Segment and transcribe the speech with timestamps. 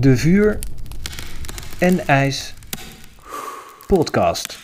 [0.00, 0.58] De Vuur
[1.78, 2.54] en IJs
[3.86, 4.58] podcast.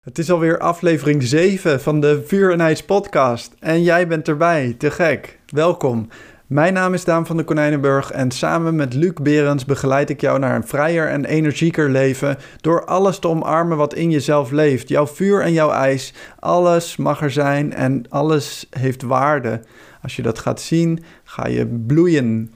[0.00, 3.54] Het is alweer aflevering 7 van de Vuur en IJs podcast.
[3.58, 5.38] En jij bent erbij, te gek.
[5.46, 6.08] Welkom.
[6.46, 10.38] Mijn naam is Daan van de Konijnenburg en samen met Luc Berends begeleid ik jou
[10.38, 14.88] naar een vrijer en energieker leven door alles te omarmen wat in jezelf leeft.
[14.88, 19.60] Jouw vuur en jouw ijs, alles mag er zijn en alles heeft waarde.
[20.02, 22.52] Als je dat gaat zien, ga je bloeien.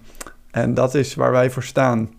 [0.50, 2.10] En dat is waar wij voor staan.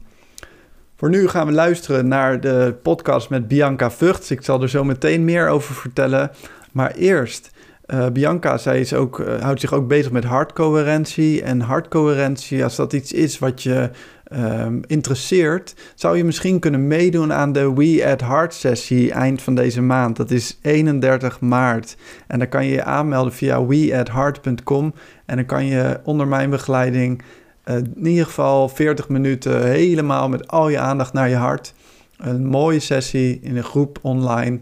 [0.96, 4.32] Voor nu gaan we luisteren naar de podcast met Bianca Vugts.
[4.32, 6.32] Ik zal er zo meteen meer over vertellen.
[6.72, 7.52] Maar eerst,
[7.88, 11.44] uh, Bianca, zij is ook, uh, houdt zich ook bezig met hartcoherentie.
[11.44, 13.90] En hartcoherentie, als dat iets is wat je
[14.34, 19.56] um, interesseert, zou je misschien kunnen meedoen aan de We at Heart sessie eind van
[19.56, 20.16] deze maand.
[20.16, 21.98] Dat is 31 maart.
[22.28, 24.94] En dan kan je je aanmelden via weatheart.com.
[25.26, 27.22] En dan kan je onder mijn begeleiding
[27.66, 31.74] uh, in ieder geval 40 minuten helemaal met al je aandacht naar je hart.
[32.18, 34.60] Een mooie sessie in een groep online.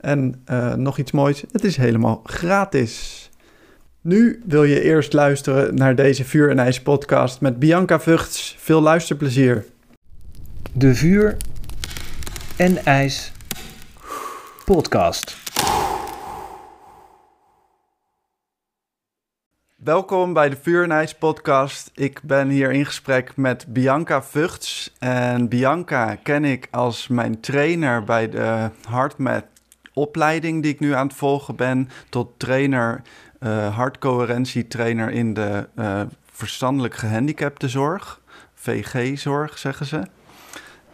[0.00, 3.24] En uh, nog iets moois, het is helemaal gratis.
[4.00, 8.56] Nu wil je eerst luisteren naar deze Vuur en IJs podcast met Bianca Vugts.
[8.58, 9.64] Veel luisterplezier.
[10.72, 11.36] De Vuur
[12.56, 13.32] en IJs
[14.64, 15.36] podcast.
[19.76, 21.90] Welkom bij de Vuur en IJs podcast.
[21.94, 24.94] Ik ben hier in gesprek met Bianca Vugts.
[24.98, 29.44] En Bianca ken ik als mijn trainer bij de HeartMath
[29.96, 31.88] opleiding die ik nu aan het volgen ben.
[32.08, 33.02] Tot trainer,
[33.40, 36.00] uh, hartcoherentietrainer in de uh,
[36.32, 38.20] verstandelijk gehandicaptenzorg.
[38.54, 40.02] VG-zorg zeggen ze.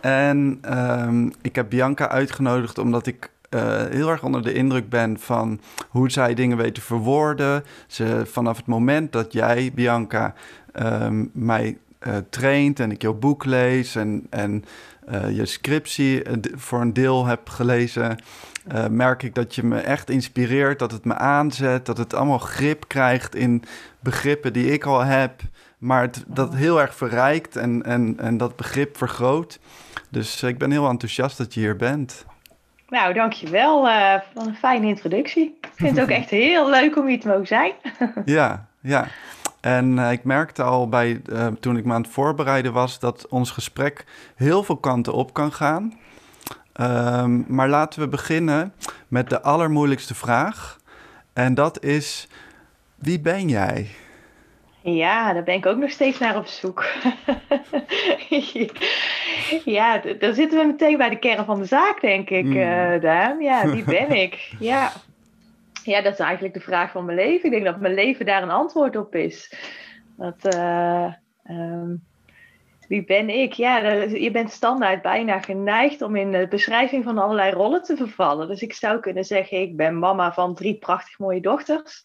[0.00, 5.18] En um, ik heb Bianca uitgenodigd omdat ik uh, heel erg onder de indruk ben
[5.18, 7.64] van hoe zij dingen weet te verwoorden.
[7.86, 10.34] Ze, vanaf het moment dat jij, Bianca,
[10.82, 14.64] um, mij uh, traint en ik jouw boek lees en, en
[15.32, 16.22] je scriptie
[16.54, 18.16] voor een deel heb gelezen,
[18.90, 22.88] merk ik dat je me echt inspireert, dat het me aanzet, dat het allemaal grip
[22.88, 23.64] krijgt in
[24.00, 25.40] begrippen die ik al heb,
[25.78, 29.58] maar het, dat heel erg verrijkt en, en, en dat begrip vergroot.
[30.08, 32.24] Dus ik ben heel enthousiast dat je hier bent.
[32.92, 35.58] Nou, dankjewel uh, voor een fijne introductie.
[35.60, 37.72] Ik vind het ook echt heel leuk om hier te mogen zijn.
[38.24, 39.06] ja, ja.
[39.60, 43.28] En uh, ik merkte al bij, uh, toen ik me aan het voorbereiden was, dat
[43.28, 45.98] ons gesprek heel veel kanten op kan gaan.
[46.80, 48.72] Um, maar laten we beginnen
[49.08, 50.78] met de allermoeilijkste vraag.
[51.32, 52.28] En dat is,
[52.94, 53.88] wie ben jij?
[54.80, 56.84] Ja, daar ben ik ook nog steeds naar op zoek.
[59.64, 62.56] ja, dan zitten we meteen bij de kern van de zaak, denk ik, mm.
[62.56, 63.40] uh, Daan.
[63.40, 64.54] Ja, wie ben ik?
[64.58, 64.92] Ja.
[65.84, 67.44] ja, dat is eigenlijk de vraag van mijn leven.
[67.44, 69.54] Ik denk dat mijn leven daar een antwoord op is.
[70.16, 71.12] Dat, uh,
[71.50, 72.02] um,
[72.92, 73.52] wie ben ik?
[73.52, 78.48] Ja, je bent standaard bijna geneigd om in de beschrijving van allerlei rollen te vervallen.
[78.48, 82.04] Dus ik zou kunnen zeggen, ik ben mama van drie prachtig mooie dochters.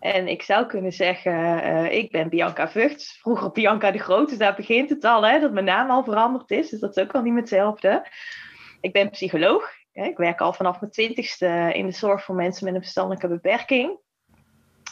[0.00, 3.18] En ik zou kunnen zeggen, uh, ik ben Bianca Vugts.
[3.20, 6.50] Vroeger Bianca de Grote, dus daar begint het al, hè, dat mijn naam al veranderd
[6.50, 6.68] is.
[6.68, 8.06] Dus dat is ook wel niet hetzelfde.
[8.80, 9.70] Ik ben psycholoog.
[9.92, 10.04] Hè.
[10.04, 13.98] Ik werk al vanaf mijn twintigste in de zorg voor mensen met een verstandelijke beperking.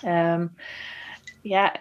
[0.04, 0.54] Um,
[1.42, 1.74] ja,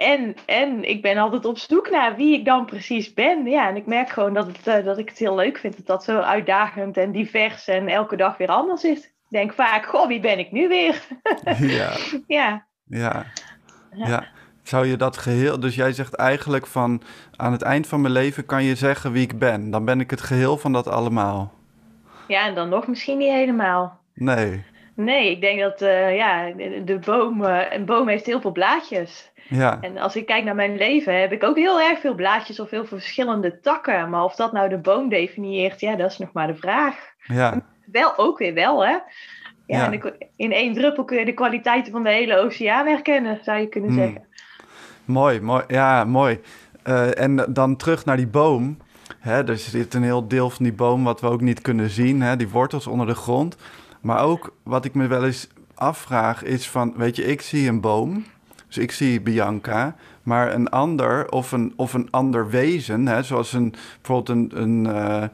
[0.00, 3.46] en, en ik ben altijd op zoek naar wie ik dan precies ben.
[3.46, 5.86] Ja, en ik merk gewoon dat, het, uh, dat ik het heel leuk vind dat
[5.86, 10.20] dat zo uitdagend en divers en elke dag weer anders is denk vaak, goh, wie
[10.20, 11.02] ben ik nu weer?
[11.78, 11.92] ja.
[12.26, 12.66] ja.
[12.84, 13.26] Ja.
[13.94, 14.26] Ja.
[14.62, 17.02] Zou je dat geheel, dus jij zegt eigenlijk van
[17.36, 19.70] aan het eind van mijn leven kan je zeggen wie ik ben.
[19.70, 21.52] Dan ben ik het geheel van dat allemaal.
[22.28, 24.00] Ja, en dan nog misschien niet helemaal.
[24.14, 24.64] Nee.
[25.04, 26.50] Nee, ik denk dat uh, ja,
[26.84, 29.30] de boom, uh, een boom heeft heel veel blaadjes.
[29.48, 29.78] Ja.
[29.80, 32.70] En als ik kijk naar mijn leven, heb ik ook heel erg veel blaadjes of
[32.70, 34.10] heel veel verschillende takken.
[34.10, 36.94] Maar of dat nou de boom definieert, ja, dat is nog maar de vraag.
[37.22, 37.62] Ja
[37.92, 38.98] wel ook weer wel, hè?
[39.66, 40.12] Ja, ja.
[40.36, 43.90] in één druppel kun je de kwaliteiten van de hele oceaan herkennen, zou je kunnen
[43.90, 43.98] hmm.
[43.98, 44.24] zeggen.
[45.04, 45.64] Mooi, mooi.
[45.68, 46.40] Ja, mooi.
[46.84, 48.78] Uh, en dan terug naar die boom.
[49.18, 52.22] Hè, er zit een heel deel van die boom wat we ook niet kunnen zien,
[52.22, 53.56] hè, die wortels onder de grond.
[54.00, 57.80] Maar ook wat ik me wel eens afvraag is van, weet je, ik zie een
[57.80, 58.24] boom,
[58.66, 63.52] dus ik zie Bianca, maar een ander of een, of een ander wezen, hè, zoals
[63.52, 65.24] een, bijvoorbeeld een, een, uh,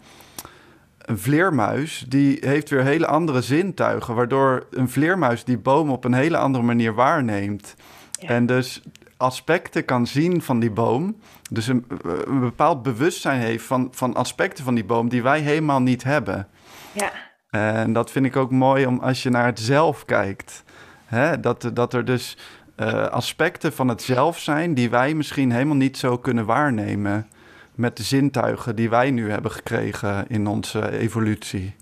[0.99, 6.15] een vleermuis die heeft weer hele andere zintuigen, waardoor een vleermuis die boom op een
[6.15, 7.75] hele andere manier waarneemt.
[8.21, 8.83] En dus
[9.17, 11.17] aspecten kan zien van die boom.
[11.51, 11.85] Dus een,
[12.27, 16.49] een, bepaald bewustzijn heeft van, van aspecten van die boom die wij helemaal niet hebben.
[16.93, 17.13] Ja.
[17.51, 20.65] En dat vind ik ook mooi om als je naar het zelf kijkt.
[21.05, 21.41] Hè?
[21.41, 22.37] Dat, dat er dus
[22.77, 27.29] eh, aspecten van het zelf zijn die wij misschien helemaal niet zo kunnen waarnemen
[27.75, 31.77] met de zintuigen die wij nu hebben gekregen in onze evolutie.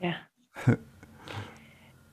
[0.00, 0.16] Ja.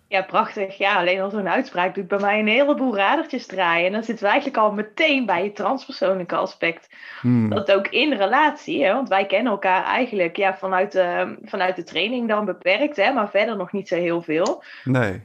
[0.08, 0.78] Ja, prachtig.
[0.78, 3.86] Ja, alleen al zo'n uitspraak doet bij mij een heleboel radertjes draaien.
[3.86, 6.93] En dan zitten we eigenlijk al meteen bij het transpersoonlijke aspect.
[7.24, 7.50] Hmm.
[7.50, 11.84] Dat ook in relatie, hè, want wij kennen elkaar eigenlijk ja, vanuit, de, vanuit de
[11.84, 14.64] training dan beperkt, hè, maar verder nog niet zo heel veel.
[14.84, 15.22] Nee.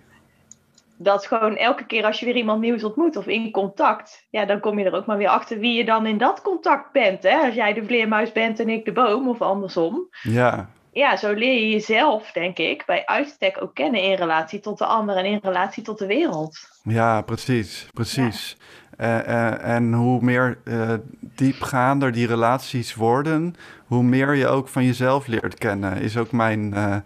[0.97, 4.61] Dat gewoon elke keer als je weer iemand nieuws ontmoet of in contact, ja, dan
[4.61, 7.23] kom je er ook maar weer achter wie je dan in dat contact bent.
[7.23, 7.37] Hè?
[7.37, 10.09] Als jij de vleermuis bent en ik de boom, of andersom.
[10.23, 14.79] Ja, Ja, zo leer je jezelf, denk ik, bij uitstek ook kennen in relatie tot
[14.79, 16.59] de ander en in relatie tot de wereld.
[16.83, 18.57] ja, precies, precies.
[18.99, 23.55] En hoe meer eh, diepgaander die relaties worden,
[23.87, 26.97] hoe meer je ook van jezelf leert kennen, is ook mijn, eh,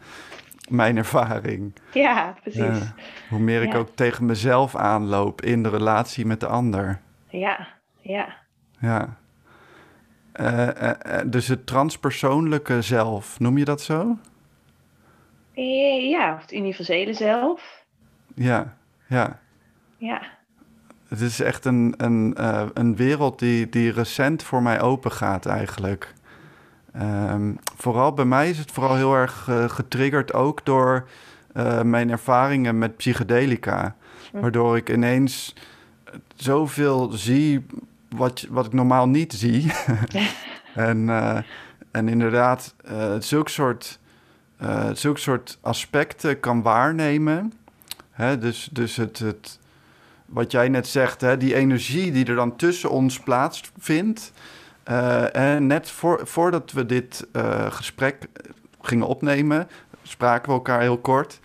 [0.68, 1.72] mijn ervaring.
[1.92, 2.60] Ja, precies.
[2.60, 2.90] Eh,
[3.28, 3.78] hoe meer ik Ja.
[3.78, 7.00] ook tegen mezelf aanloop in de relatie met de ander.
[7.28, 7.68] Ja,
[8.00, 8.28] ja.
[8.78, 9.16] Ja.
[10.32, 14.16] Eh, eh, eh, dus het transpersoonlijke zelf, noem je dat zo?
[16.10, 17.84] Ja, het universele zelf.
[18.34, 19.40] Ja, ja.
[19.96, 20.22] Ja,
[21.12, 25.46] Het is echt een, een, eh, een wereld die, die recent voor mij open gaat
[25.46, 26.14] eigenlijk.
[26.92, 31.08] Ehm, vooral bij mij is het vooral heel erg eh, getriggerd ook door
[31.52, 33.96] eh, mijn ervaringen met psychedelica.
[34.32, 35.54] Waardoor ik ineens
[36.34, 37.66] zoveel zie
[38.08, 39.72] wat, wat ik normaal niet zie.
[40.74, 41.08] en,
[41.90, 43.98] en inderdaad, eh zulk, soort,
[44.56, 47.52] eh, zulk soort aspecten kan waarnemen.
[48.10, 49.58] Hè, dus dus het, het,
[50.32, 54.32] wat jij net zegt, hè, die energie die er dan tussen ons plaatsvindt.
[54.82, 58.28] Eh, en net voor, voordat we dit eh, gesprek
[58.80, 59.68] gingen opnemen,
[60.02, 61.40] spraken we elkaar heel kort.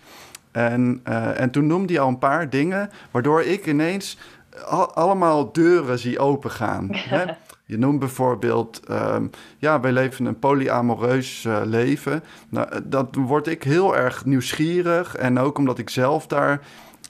[0.50, 4.18] En, eh, en toen noemde hij al een paar dingen, waardoor ik ineens
[4.66, 6.88] al- allemaal deuren zie opengaan.
[7.14, 7.24] hè?
[7.64, 9.26] Je noemt bijvoorbeeld, ehm,
[9.58, 12.24] ja, wij leven een polyamoreus leven.
[12.48, 15.16] Nou, dat word ik heel erg nieuwsgierig.
[15.16, 16.60] En ook omdat ik zelf daar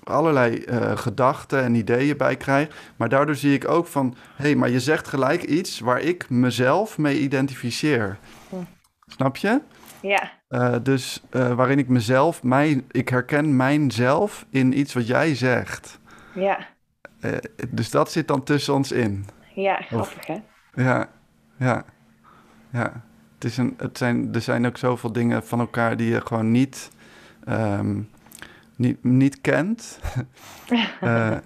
[0.09, 2.93] allerlei eh, gedachten en ideeën bij krijg.
[2.97, 6.31] Maar daardoor zie ik ook van, hé, hey, maar je zegt gelijk iets waar ik
[6.31, 8.19] mezelf mee identificeer.
[8.49, 8.57] Hm.
[9.07, 9.61] Snap je?
[10.01, 15.35] ja, Eh, dus eh, waarin ik mezelf, mijn, ik herken mijzelf in iets wat jij
[15.35, 16.01] zegt.
[16.35, 16.59] ja,
[17.69, 19.27] dus dat zit dan tussen ons in.
[19.55, 20.37] ja, grappig hè?
[20.75, 21.09] Ja,
[21.59, 21.85] ja,
[22.71, 23.03] ja.
[23.35, 26.51] Het is een, het zijn, er zijn ook zoveel dingen van elkaar die je gewoon
[26.51, 26.91] niet,
[27.45, 28.01] ehm,
[28.79, 30.01] niet, niet kent.
[31.01, 31.39] Eh,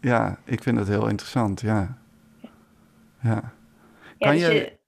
[0.00, 1.98] ja, ik vind het heel interessant, ja.
[2.40, 2.50] Ja.
[3.20, 3.52] Ja,
[4.18, 4.78] Kan dus je- je...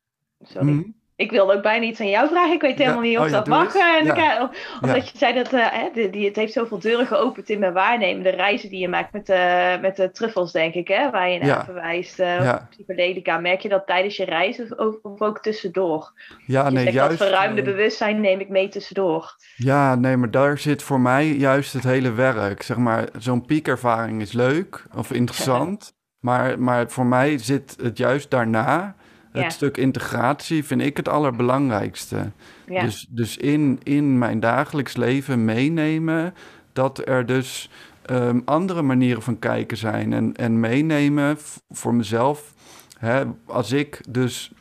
[0.41, 0.69] Sorry.
[0.73, 0.83] Mhm.
[1.17, 2.53] Ik wilde ook bijna iets aan jou vragen.
[2.53, 3.75] Ik weet Ja, helemaal niet of oh ja, dat mag.
[3.75, 4.15] eh, en Ja.
[4.15, 4.51] elkaar-
[4.83, 8.23] Omdat je zei dat eh, hè, die, het heeft zoveel deuren geopend in mijn waarnemen.
[8.23, 11.39] De reizen die je maakt met, de met de truffels, denk ik, hè, waar je
[11.39, 12.19] naar verwijst.
[12.19, 12.67] eh Ja.
[12.71, 13.39] Psychedelica.
[13.39, 16.13] Merk je dat tijdens je reis of, of, ook tussendoor?
[16.47, 17.19] Ja, je nee, zegt juist.
[17.19, 19.37] dat verruimde eh, bewustzijn neem ik mee tussendoor.
[19.57, 22.63] Ja, nee, maar daar zit voor mij juist het hele werk.
[22.63, 25.93] Zeg maar, zo'n piekervaring is leuk of interessant.
[26.21, 28.95] maar, maar voor mij zit het juist daarna.
[29.33, 29.51] Het Ja.
[29.51, 32.31] stuk integratie vind ik het allerbelangrijkste.
[32.67, 36.35] Ja, Dus, dus in, in mijn dagelijks leven meenemen
[36.73, 37.71] dat er dus
[38.07, 40.13] ehm, andere manieren van kijken zijn.
[40.13, 41.39] En, en meenemen
[41.71, 42.55] voor mezelf.
[42.99, 44.53] Hè, als ik dus.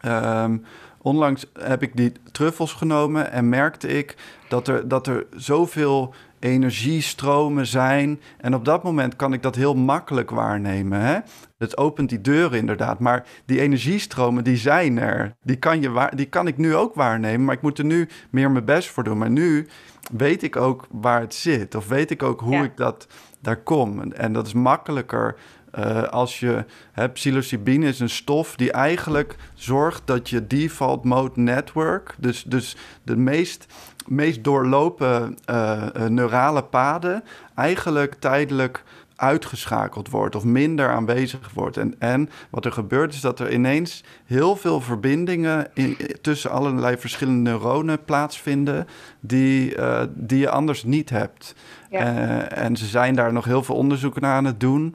[0.00, 0.56] ehm,
[1.02, 4.16] onlangs heb ik die truffels genomen en merkte ik
[4.48, 8.20] dat er, dat er zoveel energiestromen zijn.
[8.38, 11.00] En op dat moment kan ik dat heel makkelijk waarnemen.
[11.00, 11.18] Hè?
[11.60, 12.98] Het opent die deuren inderdaad.
[12.98, 15.34] Maar die energiestromen, die zijn er.
[15.42, 17.44] Die kan, je waar, die kan ik nu ook waarnemen.
[17.44, 19.18] Maar ik moet er nu meer mijn best voor doen.
[19.18, 19.66] Maar nu
[20.12, 21.74] weet ik ook waar het zit.
[21.74, 22.62] Of weet ik ook hoe Ja.
[22.62, 23.06] ik dat
[23.40, 24.00] daar kom.
[24.00, 25.36] En, en dat is makkelijker
[25.70, 26.64] eh, als je...
[26.92, 32.14] Hè, psilocybine is een stof die eigenlijk zorgt dat je default mode network...
[32.18, 33.66] dus, dus de meest,
[34.06, 37.24] meest doorlopen eh, eh, neurale paden...
[37.54, 38.82] eigenlijk tijdelijk
[39.20, 41.76] uitgeschakeld wordt of minder aanwezig wordt.
[41.76, 46.96] En, en wat er gebeurt is dat er ineens heel veel verbindingen in, tussen allerlei
[46.96, 48.86] verschillende neuronen plaatsvinden
[49.20, 51.54] die, eh, die je anders niet hebt.
[51.90, 51.98] Ja.
[51.98, 54.94] Eh, en ze zijn daar nog heel veel onderzoek naar aan het doen.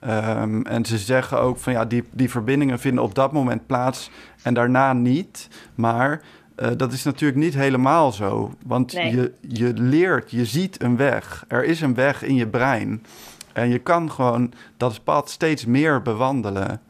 [0.00, 4.10] Ehm, en ze zeggen ook van ja, die, die verbindingen vinden op dat moment plaats
[4.42, 5.48] en daarna niet.
[5.74, 6.20] Maar
[6.54, 8.52] eh, dat is natuurlijk niet helemaal zo.
[8.66, 9.16] Want Nee.
[9.16, 11.44] je, je leert, je ziet een weg.
[11.48, 13.02] Er is een weg in je brein.
[13.58, 16.80] En je kan gewoon dat pad steeds meer bewandelen.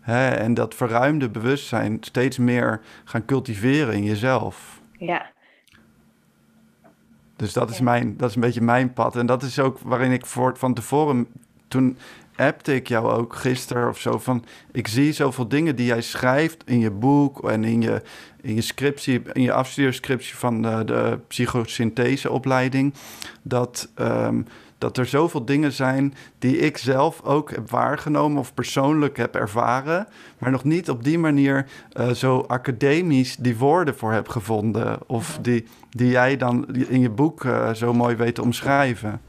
[0.00, 0.28] Hè?
[0.28, 4.80] En dat verruimde bewustzijn steeds meer gaan cultiveren in jezelf.
[4.98, 5.30] ja,
[7.36, 9.16] Dus dat is, mijn, dat is een beetje mijn pad.
[9.16, 11.26] En dat is ook waarin ik voor, van tevoren
[11.68, 11.98] toen
[12.36, 14.44] appte ik jou ook gisteren of zo van...
[14.72, 18.02] ik zie zoveel dingen die jij schrijft in je boek en in je,
[18.40, 19.22] in je scriptie...
[19.32, 22.94] in je afstudeerscriptie van de, de psychosyntheseopleiding...
[23.42, 24.42] dat, ehm,
[24.78, 28.38] dat er zoveel dingen zijn die ik zelf ook heb waargenomen...
[28.38, 30.06] of persoonlijk heb ervaren...
[30.38, 34.98] maar nog niet op die manier eh, zo academisch die woorden voor heb gevonden...
[35.06, 39.20] of die, die jij dan in je boek eh, zo mooi weet te omschrijven.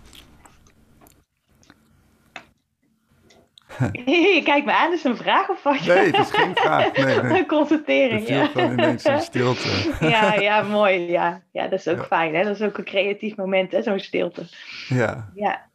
[4.06, 5.86] Je kijkt me aan, is het een vraag of wat?
[5.86, 6.98] Nee, het is geen vraag.
[6.98, 7.40] Nee, nee.
[7.40, 9.70] Een constatering, Er gewoon ineens een stilte.
[10.10, 11.12] ja, ja, mooi.
[11.12, 11.42] Ja.
[11.52, 12.36] ja, dat is ook fijn.
[12.36, 12.44] Hè?
[12.44, 13.82] Dat is ook een creatief moment, hè?
[13.82, 14.44] zo'n stilte.
[14.88, 15.68] Ja, Ja.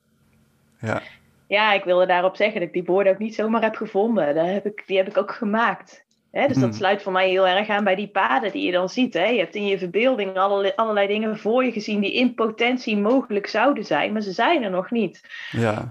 [0.81, 1.03] ja,
[1.47, 4.35] ja, ik wilde daarop zeggen dat ik die woorden ook niet zomaar heb gevonden.
[4.35, 6.04] Daar heb ik, die heb ik ook gemaakt.
[6.35, 6.61] Dus Hmm.
[6.61, 9.15] dat sluit voor mij heel erg aan bij die paden die je dan ziet.
[9.15, 9.27] Hè?
[9.27, 13.47] Je hebt in je verbeelding allerlei, allerlei dingen voor je gezien die in potentie mogelijk
[13.47, 15.21] zouden zijn, maar ze zijn er nog niet.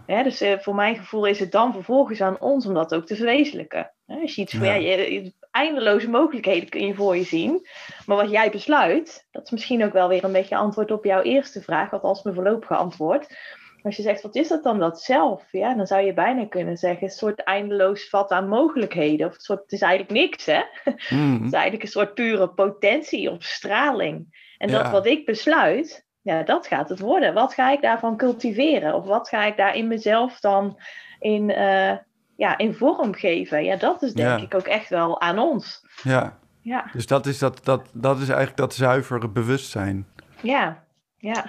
[0.07, 3.05] ja, dus eh, voor mijn gevoel is het dan vervolgens aan ons om dat ook
[3.05, 3.91] te verwezenlijken.
[4.07, 4.63] Als je iets Ja.
[4.63, 4.73] ja.
[4.73, 7.67] je- je- eindeloze mogelijkheden kun je voor je zien.
[8.05, 11.21] Maar wat jij besluit, dat is misschien ook wel weer een beetje antwoord op jouw
[11.21, 13.37] eerste vraag, althans mijn voorlopige antwoord.
[13.83, 15.43] Als je zegt, wat is dat dan, dat zelf?
[15.51, 19.27] Ja, dan zou je bijna kunnen zeggen, een soort eindeloos vat aan mogelijkheden.
[19.27, 20.61] Of een soort, het is eigenlijk niks, hè?
[21.09, 24.51] Mm, Het is eigenlijk een soort pure potentie of straling.
[24.57, 24.91] En dat Ja.
[24.91, 27.33] wat ik besluit, ja, dat gaat het worden.
[27.33, 28.93] Wat ga ik daarvan cultiveren?
[28.93, 30.79] Of wat ga ik daar in mezelf dan
[31.19, 31.97] in, eh,
[32.35, 33.63] ja, in vorm geven?
[33.63, 34.45] Ja, dat is denk Ja.
[34.45, 35.81] ik ook echt wel aan ons.
[36.03, 36.41] ja.
[36.61, 40.07] Ja, Dus dat is, dat, dat, dat is eigenlijk dat zuivere bewustzijn.
[40.41, 40.83] ja,
[41.17, 41.45] ja,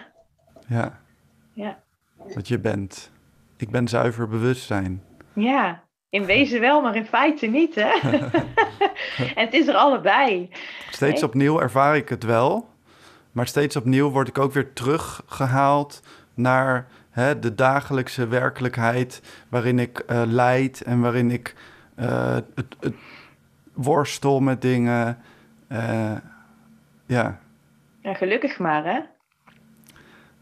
[0.69, 0.99] Ja,
[1.53, 1.83] ja.
[2.35, 3.11] Wat je bent.
[3.57, 5.03] Ik ben zuiver bewustzijn.
[5.33, 7.91] Ja, in wezen wel, maar in feite niet, hè?
[9.35, 10.51] en het is er allebei.
[10.91, 11.31] Steeds Nee.
[11.31, 12.69] opnieuw ervaar ik het wel.
[13.33, 16.03] Maar steeds opnieuw word ik ook weer teruggehaald
[16.35, 19.23] naar hè, de dagelijkse werkelijkheid.
[19.49, 21.55] Waarin ik eh leid en waarin ik
[21.95, 22.95] eh, het, het
[23.73, 25.19] worstel met dingen.
[25.69, 26.13] Eh,
[27.07, 27.39] ja.
[28.01, 29.01] Ja, gelukkig maar, hè?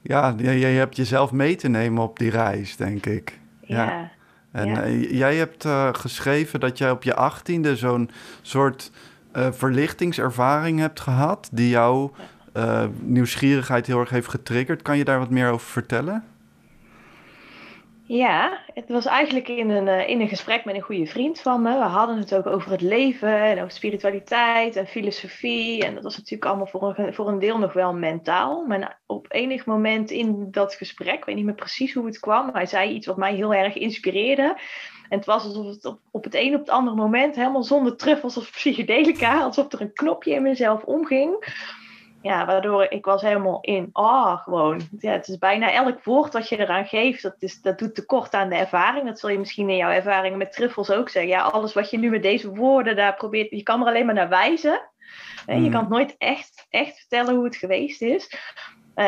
[0.03, 3.39] Ja, je, je hebt jezelf mee te nemen op die reis, denk ik.
[3.61, 3.85] Ja.
[3.85, 4.11] Ja,
[4.53, 4.83] En Ja.
[4.83, 8.11] eh, jij hebt eh, geschreven dat jij op je achttiende zo'n
[8.43, 8.91] soort
[9.33, 11.49] eh, verlichtingservaring hebt gehad...
[11.53, 12.13] die jouw
[13.01, 14.83] nieuwsgierigheid heel erg heeft getriggerd.
[14.83, 16.25] Kan je daar wat meer over vertellen?
[18.13, 21.63] Ja, het was eigenlijk in een, eh, in een gesprek met een goede vriend van
[21.63, 21.79] me.
[21.79, 25.85] We hadden het ook over het leven en over spiritualiteit en filosofie.
[25.85, 28.67] En dat was natuurlijk allemaal voor een, voor een deel nog wel mentaal.
[28.67, 32.45] Maar op enig moment in dat gesprek, ik weet niet meer precies hoe het kwam,
[32.45, 34.59] maar hij zei iets wat mij heel erg inspireerde.
[35.09, 37.97] En het was alsof het op, op het een op het andere moment, helemaal zonder
[37.97, 41.55] truffels of psychedelica, alsof er een knopje in mezelf omging.
[42.23, 44.81] Ja, waardoor ik was helemaal in ah gewoon.
[44.99, 48.35] Ja, het is bijna elk woord dat je eraan geeft, dat, is, dat doet tekort
[48.35, 49.07] aan de ervaring.
[49.07, 51.31] Dat zul je misschien in jouw ervaringen met truffels ook zeggen.
[51.33, 54.15] Ja, alles wat je nu met deze woorden daar probeert, je kan er alleen maar
[54.15, 54.81] naar wijzen.
[55.47, 55.71] Hè, Je Mm.
[55.71, 58.37] kan het nooit echt, echt vertellen hoe het geweest is.
[58.95, 59.07] Eh,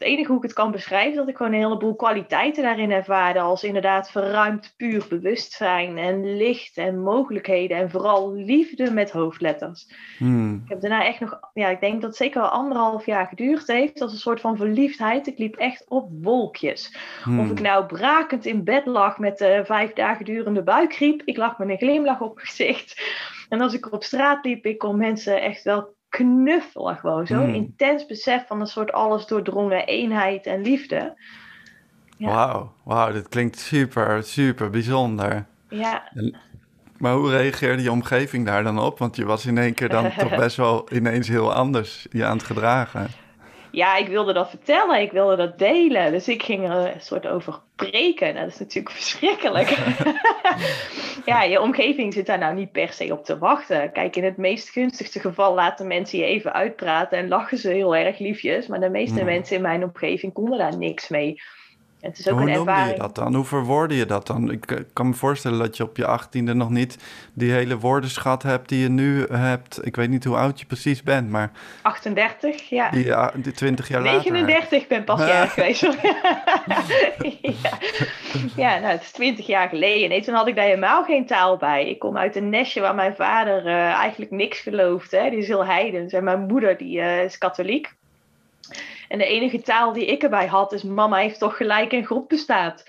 [0.00, 2.90] het enige hoe ik het kan beschrijven, is dat ik gewoon een heleboel kwaliteiten daarin
[2.90, 3.40] ervaarde.
[3.40, 7.76] Als inderdaad verruimd puur bewustzijn en licht en mogelijkheden.
[7.76, 9.88] En vooral liefde met hoofdletters.
[10.18, 13.26] Hmm, Ik heb daarna echt nog, ja, ik denk dat het zeker wel anderhalf jaar
[13.26, 14.00] geduurd heeft.
[14.00, 15.26] Als een soort van verliefdheid.
[15.26, 16.96] Ik liep echt op wolkjes.
[17.22, 21.22] hmm, Of ik nou brakend in bed lag met eh vijf dagen durende buikgriep.
[21.24, 23.02] Ik lag met een glimlach op mijn gezicht.
[23.48, 26.96] En als ik op straat liep, ik kon mensen echt wel knuffelen.
[26.96, 27.54] Gewoon zo'n Hmm.
[27.54, 31.16] intens besef van een soort alles doordrongen eenheid en liefde.
[32.16, 32.26] Ja.
[32.26, 35.46] Wauw, wauw, dit klinkt super, super bijzonder.
[35.68, 36.10] Ja,
[36.98, 38.98] Maar hoe reageerde je omgeving daar dan op?
[38.98, 42.36] Want je was in één keer dan toch best wel ineens heel anders je aan
[42.36, 43.06] het gedragen.
[43.70, 46.12] Ja, ik wilde dat vertellen, ik wilde dat delen.
[46.12, 48.34] Dus ik ging er een soort over preken.
[48.34, 49.78] Nou, dat is natuurlijk verschrikkelijk.
[51.30, 53.92] ja, je omgeving zit daar nou niet per se op te wachten.
[53.92, 57.96] Kijk, in het meest gunstigste geval laten mensen je even uitpraten en lachen ze heel
[57.96, 58.66] erg liefjes.
[58.66, 61.42] Maar de meeste mensen in mijn omgeving konden daar niks mee.
[62.00, 63.34] Het is ook Hoe een noemde je dat dan?
[63.34, 64.50] Hoe verwoordde je dat dan?
[64.50, 66.98] Ik eh, kan me voorstellen dat je op je achttiende nog niet
[67.32, 69.86] die hele woordenschat hebt die je nu hebt.
[69.86, 71.50] Ik weet niet hoe oud je precies bent, maar
[71.82, 72.90] 38, ja.
[72.90, 74.32] die, ah, die 20 jaar later.
[74.32, 75.80] 39, ik ben pas jarig geweest.
[77.42, 77.78] ja.
[78.56, 80.08] ja, nou, het is 20 jaar geleden.
[80.08, 81.88] Nee, toen had ik daar helemaal geen taal bij.
[81.88, 85.16] Ik kom uit een nestje waar mijn vader eh, eigenlijk niks geloofde.
[85.16, 85.30] Hè.
[85.30, 86.12] Die is heel heidens.
[86.12, 87.98] En mijn moeder die, eh, is katholiek.
[89.08, 92.28] En de enige taal die ik erbij had is: Mama heeft toch gelijk en God
[92.28, 92.84] bestaat.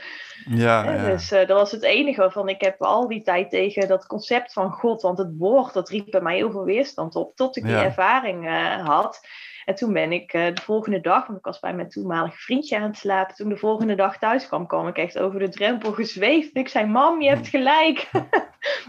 [0.50, 1.06] Ja, Hè, ja.
[1.06, 4.54] Dus eh, dat was het enige waarvan ik heb al die tijd tegen dat concept
[4.54, 7.64] van God, want het woord, dat riep bij mij heel veel weerstand op, tot ik
[7.64, 9.28] die ervaring eh, had.
[9.66, 12.76] En toen ben ik eh, de volgende dag, want ik was bij mijn toenmalige vriendje
[12.78, 15.92] aan het slapen, toen de volgende dag thuis kwam, kwam ik echt over de drempel
[15.92, 16.50] gezweefd.
[16.54, 18.10] Ik zei, mam, je hebt gelijk.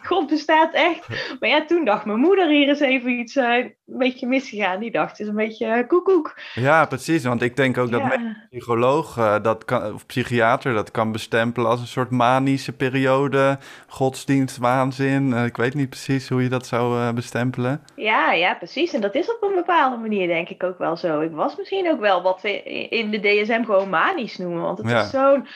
[0.02, 1.08] God bestaat echt.
[1.40, 4.80] Maar ja, toen dacht mijn moeder hier is even iets eh, een beetje misgegaan.
[4.80, 6.38] Die dacht, het is een beetje eh, koekoek.
[6.54, 7.24] ja, precies.
[7.24, 8.14] Want ik denk ook dat Ja.
[8.14, 15.32] een psycholoog dat kan, of psychiater dat kan bestempelen als een soort manische periode, godsdienstwaanzin.
[15.32, 17.82] Ik weet niet precies hoe je dat zou bestempelen.
[17.96, 18.92] Ja, ja, precies.
[18.92, 21.20] En dat is op een bepaalde manier denk ik ook wel zo.
[21.20, 24.62] Ik was misschien ook wel wat we in de DSM gewoon manisch noemen.
[24.62, 25.00] Want het Ja.
[25.00, 25.46] is zo'n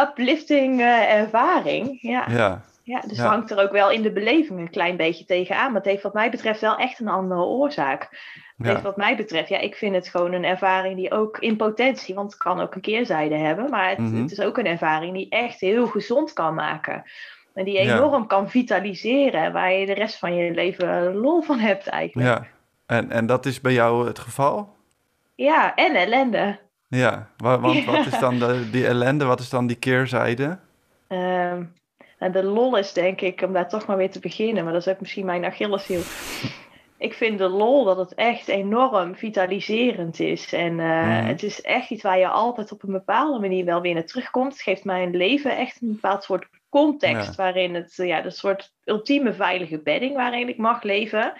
[0.00, 1.98] uplifting eh, ervaring.
[2.00, 2.60] Ja, ja.
[2.84, 3.26] Ja, dus Ja.
[3.28, 5.66] hangt er ook wel in de beleving een klein beetje tegenaan.
[5.72, 8.02] Maar het heeft wat mij betreft wel echt een andere oorzaak.
[8.56, 11.56] Het heeft wat mij betreft, ja, ik vind het gewoon een ervaring die ook in
[11.56, 13.70] potentie, want het kan ook een keerzijde hebben.
[13.70, 14.22] Maar het, Mhm.
[14.22, 17.02] het is ook een ervaring die echt heel gezond kan maken.
[17.54, 21.86] En die enorm kan vitaliseren, waar je de rest van je leven lol van hebt
[21.86, 22.28] eigenlijk.
[22.28, 22.46] ja.
[22.86, 24.76] En, en dat is bij jou het geval?
[25.34, 26.58] Ja, en ellende.
[26.88, 30.58] Ja, wa- want wat is dan de, die ellende, wat is dan die keerzijde?
[31.08, 31.64] Ehm,
[32.18, 34.86] en de lol is denk ik, om daar toch maar weer te beginnen, maar dat
[34.86, 36.00] is ook misschien mijn Achilleshiel.
[36.96, 40.52] Ik vind de lol dat het echt enorm vitaliserend is.
[40.52, 41.26] En eh, Mhm.
[41.26, 44.52] het is echt iets waar je altijd op een bepaalde manier wel weer naar terugkomt.
[44.52, 47.34] Het geeft mijn leven echt een bepaald soort context Ja.
[47.36, 51.32] waarin het, ja, dat soort ultieme veilige bedding waarin ik mag leven.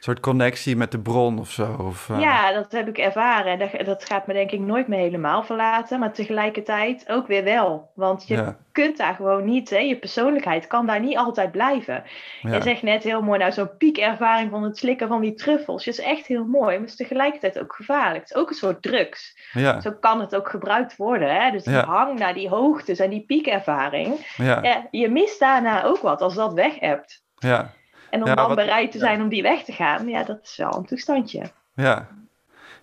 [0.00, 1.76] Een soort connectie met de bron of zo?
[1.80, 3.52] Of, eh, Ja, dat heb ik ervaren.
[3.52, 5.98] En dat, dat gaat me denk ik nooit meer helemaal verlaten.
[5.98, 7.90] Maar tegelijkertijd ook weer wel.
[7.94, 12.02] Want je Ja, kunt daar gewoon niet, hè, je persoonlijkheid kan daar niet altijd blijven.
[12.42, 15.86] Je zegt net heel mooi, nou zo'n piekervaring van het slikken van die truffels.
[15.86, 18.20] is echt heel mooi, maar het is tegelijkertijd ook gevaarlijk.
[18.20, 19.38] Het is ook een soort drugs.
[19.52, 21.34] ja, Zo kan het ook gebruikt worden.
[21.42, 21.50] Hè?
[21.50, 24.14] Dus die hang naar die hoogtes en die piekervaring.
[24.90, 27.22] je mist daarna ook wat als dat weg hebt.
[27.34, 27.70] ja,
[28.10, 29.04] En om Ja, dan wat- bereid te ja.
[29.04, 31.42] zijn om die weg te gaan, ja, dat is wel een toestandje.
[31.74, 32.08] ja.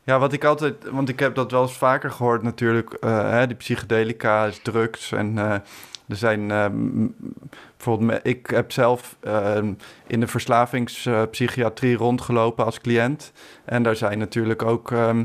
[0.04, 3.48] Ja, wat ik altijd, want ik heb dat wel eens vaker gehoord natuurlijk, eh, hè,
[3.48, 5.52] die psychedelica is drugs en eh,
[6.08, 6.66] er zijn, eh,
[7.78, 9.16] bijvoorbeeld, ik heb zelf
[10.08, 13.32] in de verslavingspsychiatrie rondgelopen als cliënt
[13.66, 15.24] en daar zijn natuurlijk ook ehm,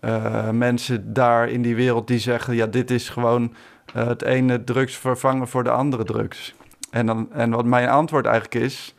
[0.00, 3.54] eh, mensen daar in die wereld die zeggen, ja, dit is gewoon
[3.92, 6.54] het ene drugs vervangen voor de andere drugs.
[6.90, 8.94] En, dan, en wat mijn antwoord eigenlijk is,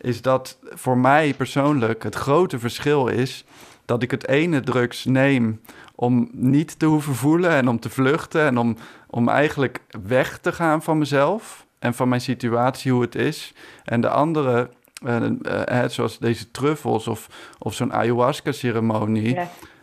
[0.00, 3.44] is dat voor mij persoonlijk het grote verschil is
[3.84, 5.60] dat ik het ene drugs neem
[5.94, 10.52] om niet te hoeven voelen en om te vluchten en om, om eigenlijk weg te
[10.52, 13.54] gaan van mezelf en van mijn situatie, hoe het is.
[13.84, 14.70] En de andere,
[15.04, 19.34] eh, eh, zoals deze truffels of, of zo'n ayahuasca-ceremonie,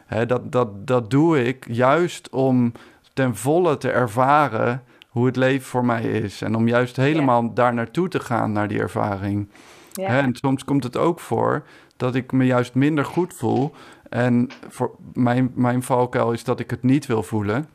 [0.10, 0.25] Ja.
[0.25, 2.71] Dat, dat, dat doe ik juist om
[3.13, 6.41] ten volle te ervaren hoe het leven voor mij is.
[6.41, 9.49] En om juist helemaal daar naartoe te gaan, naar die ervaring.
[9.98, 10.10] Ja.
[10.10, 11.64] Hè, en soms komt het ook voor
[11.98, 13.74] dat ik me juist minder goed voel.
[14.10, 17.70] En voor mijn, mijn valkuil is dat ik het niet wil voelen.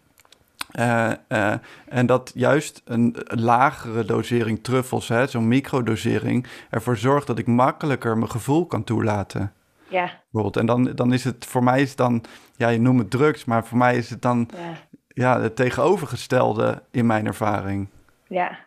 [0.70, 1.54] Eh, eh,
[1.88, 8.18] en dat juist een lagere dosering truffels, hè, zo'n microdosering, ervoor zorgt dat ik makkelijker
[8.18, 9.52] mijn gevoel kan toelaten
[9.92, 10.56] ja, bijvoorbeeld.
[10.56, 12.24] En dan, dan is het, voor mij is dan,
[12.56, 14.74] ja, je noemt het drugs, maar voor mij is het dan ja.
[15.08, 17.88] ja, het tegenovergestelde in mijn ervaring.
[18.28, 18.58] Ja.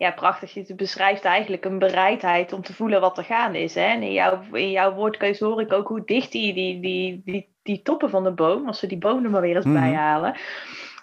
[0.00, 0.52] Ja, prachtig.
[0.54, 3.74] Je beschrijft eigenlijk een bereidheid om te voelen wat er gaande is.
[3.74, 3.80] Hè?
[3.84, 7.48] En in jouw, in jouw woordkeus hoor ik ook hoe dicht die, die, die, die,
[7.62, 9.80] die toppen van de boom, als we die boom er maar weer eens Mhm.
[9.80, 10.34] bij halen,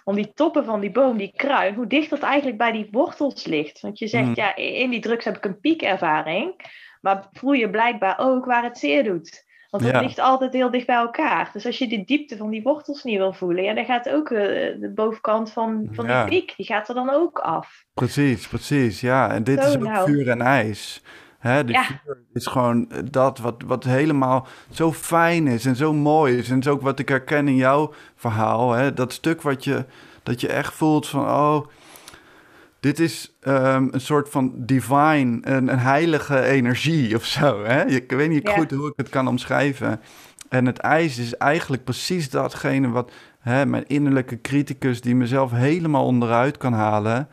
[0.04, 3.44] om die toppen van die boom, die kruin, hoe dicht dat eigenlijk bij die wortels
[3.46, 3.80] ligt.
[3.80, 4.34] Want je zegt, Mhm.
[4.40, 8.78] ja, in die drugs heb ik een piekervaring, maar voel je blijkbaar ook waar het
[8.78, 9.44] zeer doet.
[9.70, 10.00] Want het Ja.
[10.00, 11.50] ligt altijd heel dicht bij elkaar.
[11.52, 14.30] Dus als je de diepte van die wortels niet wil voelen, ja, dan gaat ook
[14.30, 14.40] eh,
[14.80, 16.24] de bovenkant van, van Ja.
[16.24, 17.84] die piek, die gaat er dan ook af.
[17.94, 19.30] Precies, precies, ja.
[19.30, 20.10] En dit Zo is ook nou.
[20.10, 21.02] vuur en ijs.
[21.38, 21.82] Hè, de Ja.
[21.84, 26.48] vuur is gewoon dat wat, wat helemaal zo fijn is en zo mooi is.
[26.48, 28.72] En dat is ook wat ik herken in jouw verhaal.
[28.72, 29.84] Hè, dat stuk wat je,
[30.22, 31.66] dat je echt voelt van, oh,
[32.80, 37.64] dit is ehm, een soort van divine, een, een heilige energie of zo.
[37.64, 37.84] Hè?
[37.86, 38.54] Ik weet niet Ja.
[38.54, 40.00] goed hoe ik het kan omschrijven.
[40.48, 43.10] En het ijs is eigenlijk precies datgene wat
[43.40, 47.28] hè, mijn innerlijke criticus, die mezelf helemaal onderuit kan halen,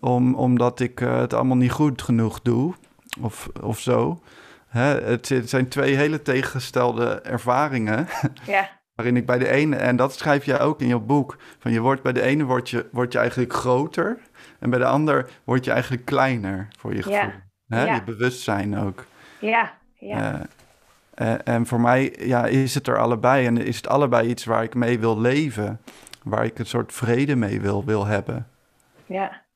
[0.00, 2.74] om, omdat ik eh, het allemaal niet goed genoeg doe,
[3.20, 4.22] of, of zo.
[4.68, 8.06] Hè, het, zi- het zijn twee hele tegengestelde ervaringen.
[8.46, 11.72] Ja, Waarin ik bij de ene, en dat schrijf jij ook in je boek, van
[11.72, 14.18] je wordt bij de ene word je, word je eigenlijk groter
[14.58, 17.18] en bij de ander word je eigenlijk kleiner voor je gevoel.
[17.18, 17.46] Ja.
[17.68, 17.94] Hè?
[17.94, 19.04] Je bewustzijn ook.
[19.40, 20.34] ja, ja.
[20.34, 24.44] Eh, eh, en voor mij ja, is het er allebei en is het allebei iets
[24.44, 25.80] waar ik mee wil leven,
[26.22, 28.48] waar ik een soort vrede mee wil, wil hebben.
[29.06, 29.46] Ja.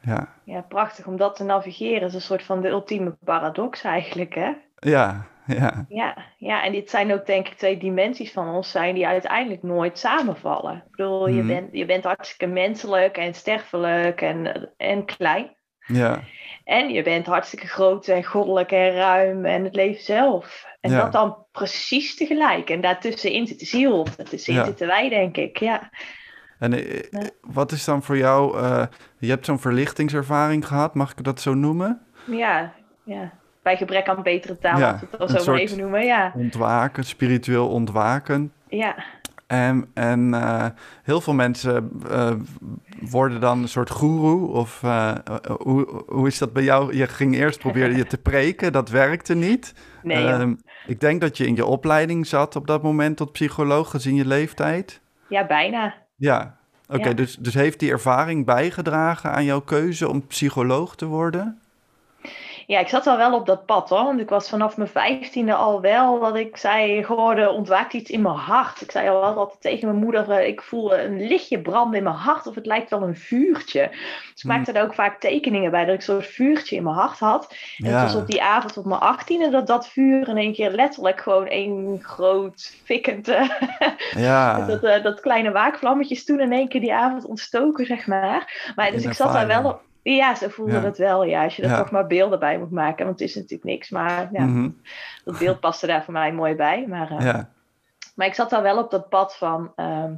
[0.00, 2.08] Ja, ja, prachtig om dat te navigeren.
[2.08, 4.52] is een soort van de ultieme paradox eigenlijk, hè?
[4.74, 5.26] ja,
[5.60, 5.84] ja.
[5.88, 9.62] Ja, ja, en dit zijn ook denk ik twee dimensies van ons zijn die uiteindelijk
[9.62, 10.76] nooit samenvallen.
[10.76, 11.46] Ik bedoel, je, Mhm.
[11.46, 15.56] bent, je bent hartstikke menselijk en sterfelijk en, en klein.
[15.86, 16.20] ja.
[16.64, 20.66] En je bent hartstikke groot en goddelijk en ruim en het leven zelf.
[20.80, 21.02] En Ja.
[21.02, 22.70] dat dan precies tegelijk.
[22.70, 24.66] En daartussenin zit de ziel, daartussenin Ja.
[24.66, 25.56] zitten wij, denk ik.
[25.58, 25.90] Ja,
[26.58, 27.20] En eh, Ja.
[27.40, 28.86] wat is dan voor jou, eh,
[29.18, 32.00] je hebt zo'n verlichtingservaring gehad, mag ik dat zo noemen?
[32.26, 32.72] ja,
[33.04, 33.32] ja.
[33.62, 36.04] Bij gebrek aan betere taal, Ja, het zo maar even noemen.
[36.04, 38.52] Ja, Ontwaken, spiritueel ontwaken.
[38.68, 38.94] ja,
[39.46, 40.66] En, en eh,
[41.02, 42.32] heel veel mensen eh,
[43.00, 44.48] worden dan een soort goeroe.
[44.48, 45.14] Of eh,
[45.58, 46.96] hoe, hoe is dat bij jou?
[46.96, 49.74] Je ging eerst proberen je te preken, dat werkte niet.
[50.02, 50.26] nee.
[50.26, 50.54] Ehm,
[50.86, 54.26] ik denk dat je in je opleiding zat op dat moment tot psycholoog, gezien je
[54.26, 55.00] leeftijd.
[55.28, 55.94] ja, bijna.
[56.16, 56.56] Ja,
[56.88, 57.08] oké.
[57.08, 57.14] Ja.
[57.14, 61.60] dus, dus heeft die ervaring bijgedragen aan jouw keuze om psycholoog te worden?
[62.68, 64.04] Ja, ik zat al wel op dat pad hoor.
[64.04, 68.22] Want ik was vanaf mijn vijftiende al wel dat ik zei, er ontwaakt iets in
[68.22, 68.80] mijn hart.
[68.80, 72.14] Ik zei al altijd tegen mijn moeder, eh, ik voel een lichtje branden in mijn
[72.16, 73.88] hart of het lijkt wel een vuurtje.
[73.90, 73.98] Dus
[74.34, 74.50] ik Hmm.
[74.52, 77.54] maakte daar ook vaak tekeningen bij dat ik zo'n vuurtje in mijn hart had.
[77.78, 77.90] En Ja.
[77.90, 81.20] het was op die avond op mijn achttiende dat dat vuur in één keer letterlijk
[81.20, 83.28] gewoon één groot fikkend...
[83.28, 83.50] eh,
[84.26, 88.72] Ja, dat, eh, dat kleine waakvlammetjes toen in één keer die avond ontstoken, zeg maar.
[88.76, 89.86] Maar dus ik zat daar wel op.
[90.16, 90.80] Ja, zo voelde Ja.
[90.80, 91.24] dat wel.
[91.24, 91.78] Ja, als je er Ja.
[91.78, 93.04] toch maar beelden bij moet maken.
[93.06, 93.90] Want het is natuurlijk niks.
[93.90, 94.70] Maar ja, mhm,
[95.24, 96.84] dat beeld paste daar voor mij mooi bij.
[96.88, 97.50] Maar, eh, ja.
[98.14, 99.72] maar ik zat daar wel op dat pad van.
[99.76, 100.12] ehm,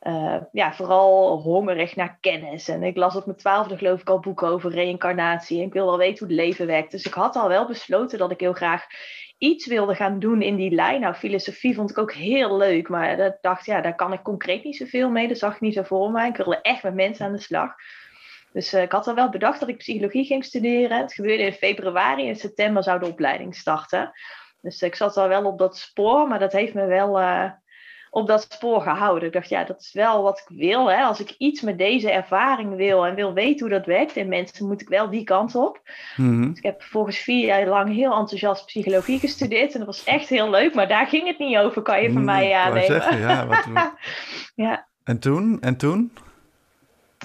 [0.00, 2.68] eh, ja, vooral hongerig naar kennis.
[2.68, 5.58] En ik las op mijn twaalfde geloof ik al boeken over reïncarnatie.
[5.60, 6.90] En ik wil wel weten hoe het leven werkt.
[6.90, 8.86] Dus ik had al wel besloten dat ik heel graag
[9.38, 11.00] iets wilde gaan doen in die lijn.
[11.00, 12.88] Nou, filosofie vond ik ook heel leuk.
[12.88, 15.28] Maar ik dacht, ja, daar kan ik concreet niet zoveel mee.
[15.28, 16.26] Dat zag ik niet zo voor me.
[16.26, 17.72] Ik wilde echt met mensen aan de slag.
[18.54, 20.98] Dus eh, ik had al wel bedacht dat ik psychologie ging studeren.
[20.98, 22.26] Het gebeurde in februari.
[22.26, 24.10] In september zou de opleiding starten.
[24.60, 26.28] Dus ik zat al wel op dat spoor.
[26.28, 27.50] Maar dat heeft me wel eh,
[28.10, 29.26] op dat spoor gehouden.
[29.26, 30.90] Ik dacht, ja, dat is wel wat ik wil.
[30.90, 31.02] Hè.
[31.02, 34.66] Als ik iets met deze ervaring wil en wil weten hoe dat werkt in mensen,
[34.66, 35.80] moet ik wel die kant op.
[36.16, 36.48] mhm.
[36.48, 39.72] Dus ik heb vervolgens vier jaar lang heel enthousiast psychologie gestudeerd.
[39.72, 40.74] En dat was echt heel leuk.
[40.74, 42.86] Maar daar ging het niet over, kan je van Mm, mij aannemen.
[42.86, 43.68] zeggen, ja, wat,
[44.66, 44.88] ja.
[45.04, 45.60] En toen?
[45.60, 46.12] En toen?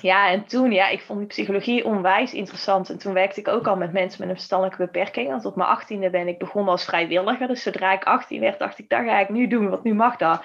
[0.02, 2.90] Ja, en toen, ja, ik vond die psychologie onwijs interessant.
[2.90, 5.30] En toen werkte ik ook al met mensen met een verstandelijke beperking.
[5.30, 7.48] Want op mijn achttiende ben ik begonnen als vrijwilliger.
[7.48, 10.16] Dus zodra ik 18 werd, dacht ik, dat ga ik nu doen, want nu mag
[10.16, 10.44] dat.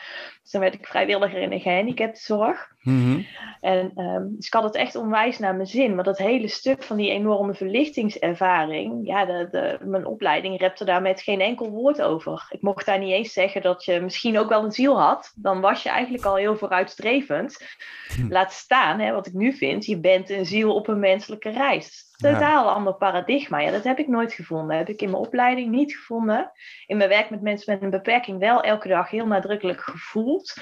[0.50, 2.72] Dan werd ik vrijwilliger in de gehandicaptenzorg.
[2.82, 3.20] Mhm.
[3.60, 5.94] En ehm, dus ik had het echt onwijs naar mijn zin.
[5.94, 11.02] Maar dat hele stuk van die enorme verlichtingservaring, ja, de, de, mijn opleiding repte daar
[11.02, 12.46] met geen enkel woord over.
[12.50, 15.32] Ik mocht daar niet eens zeggen dat je misschien ook wel een ziel had.
[15.36, 17.76] Dan was je eigenlijk al heel vooruitstrevend.
[18.14, 18.32] Hm.
[18.32, 22.12] Laat staan, hè, wat ik nu vind, je bent een ziel op een menselijke reis.
[22.24, 22.32] Ja.
[22.32, 23.58] Totaal ander paradigma.
[23.58, 24.76] Ja, dat heb ik nooit gevonden.
[24.76, 26.52] heb ik in mijn opleiding niet gevonden.
[26.86, 30.54] In mijn werk met mensen met een beperking wel elke dag heel nadrukkelijk gevoeld.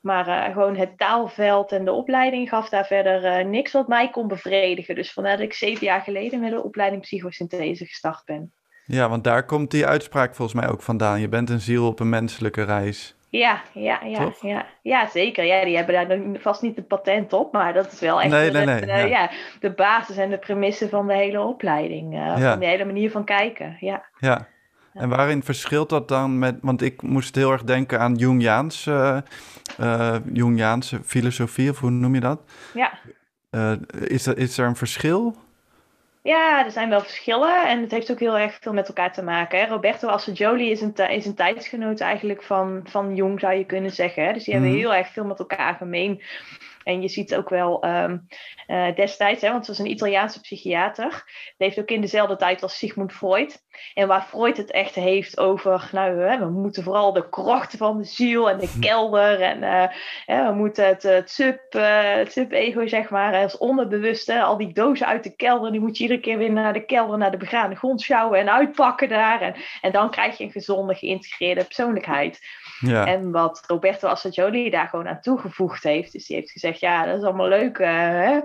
[0.00, 4.10] Maar eh, gewoon het taalveld en de opleiding gaf daar verder eh, niks wat mij
[4.10, 4.94] kon bevredigen.
[4.94, 8.52] Dus vandaar dat ik zeven jaar geleden met de opleiding psychosynthese gestart ben.
[8.86, 11.20] Ja, want daar komt die uitspraak volgens mij ook vandaan.
[11.20, 13.16] Je bent een ziel op een menselijke reis.
[13.38, 14.42] Ja, ja, ja, Toch?
[14.42, 15.44] ja, ja, zeker.
[15.44, 18.50] Ja, die hebben daar vast niet een patent op, maar dat is wel echt Nee,
[18.50, 18.96] de, nee, nee, de- ja.
[19.04, 22.12] ja, de basis en de premisse van de hele opleiding.
[22.12, 22.50] eh, Ja.
[22.50, 23.76] Van de hele manier van kijken.
[23.80, 24.04] Ja.
[24.18, 24.46] Ja.
[24.92, 26.58] En waarin verschilt dat dan met...
[26.60, 29.24] Want ik moest heel erg denken aan Jungiaanse,
[29.78, 32.40] eh Jungiaanse filosofie, of hoe noem je dat?
[32.74, 32.92] Ja.
[33.50, 35.36] Eh, is, er, is er een verschil?
[36.26, 39.22] Ja, er zijn wel verschillen en het heeft ook heel erg veel met elkaar te
[39.22, 39.58] maken.
[39.58, 39.66] Hè.
[39.66, 44.24] Roberto Assagioli is een, is een tijdsgenoot eigenlijk van, van Jung, zou je kunnen zeggen.
[44.24, 44.32] Hè.
[44.32, 44.62] Dus die Mhm.
[44.62, 46.22] hebben heel erg veel met elkaar gemeen.
[46.84, 48.18] En je ziet ook wel ehm,
[48.66, 51.24] eh, destijds, hè, want het was een Italiaanse psychiater,
[51.58, 53.62] leefde ook in dezelfde tijd als Sigmund Freud.
[53.94, 57.98] En waar Freud het echt heeft over, nou, hè, we moeten vooral de krachten van
[57.98, 62.32] de ziel en de kelder en eh, hè, we moeten het, het sub, eh, het
[62.32, 66.20] sub-ego, zeg maar, als onderbewuste, al die dozen uit de kelder, die moet je iedere
[66.20, 69.40] keer weer naar de kelder, naar de begaande grond sjouwen en uitpakken daar.
[69.40, 72.40] En, en dan krijg je een gezonde, geïntegreerde persoonlijkheid.
[72.80, 73.06] Ja.
[73.06, 77.18] En wat Roberto Assagioli daar gewoon aan toegevoegd heeft, dus die heeft gezegd, ja, dat
[77.18, 78.40] is allemaal leuk, eh, hè?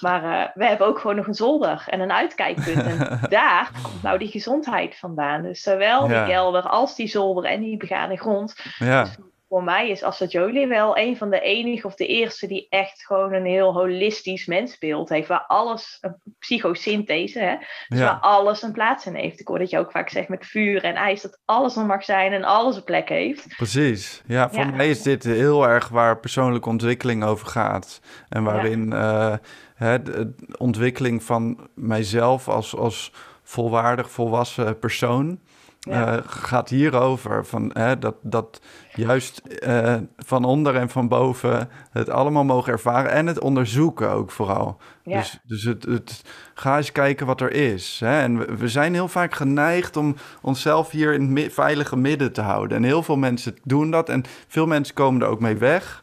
[0.00, 2.82] maar eh, we hebben ook gewoon nog een zolder en een uitkijkpunt.
[2.82, 5.42] En daar komt nou die gezondheid vandaan.
[5.42, 6.24] Dus zowel Ja.
[6.24, 8.54] die kelder als die zolder en die begane grond.
[8.78, 9.06] ja.
[9.52, 13.32] Voor mij is Assagioli wel een van de enige of de eerste die echt gewoon
[13.32, 15.28] een heel holistisch mensbeeld heeft.
[15.28, 17.56] Waar alles, een psychosynthese, hè,
[17.88, 18.04] dus Ja.
[18.04, 19.40] waar alles een plaats in heeft.
[19.40, 22.04] Ik hoor dat je ook vaak zegt met vuur en ijs, dat alles er mag
[22.04, 23.46] zijn en alles een plek heeft.
[23.56, 24.22] Precies.
[24.26, 24.70] Ja, voor Ja.
[24.70, 28.00] mij is dit heel erg waar persoonlijke ontwikkeling over gaat.
[28.28, 29.34] En waarin eh,
[29.74, 33.12] hè, de de ontwikkeling van mijzelf als, als
[33.42, 35.40] volwaardig volwassen persoon
[35.90, 36.16] Ja.
[36.16, 37.46] eh, gaat hierover.
[37.46, 38.60] Van, hè, dat, dat
[38.94, 44.30] juist eh, van onder en van boven het allemaal mogen ervaren en het onderzoeken ook
[44.30, 44.80] vooral.
[45.02, 45.18] Ja.
[45.18, 46.22] Dus, dus het, het,
[46.54, 48.00] ga eens kijken wat er is.
[48.04, 48.20] Hè?
[48.20, 52.32] En we, we zijn heel vaak geneigd om onszelf hier in het mi- veilige midden
[52.32, 52.76] te houden.
[52.76, 56.02] En heel veel mensen doen dat en veel mensen komen er ook mee weg.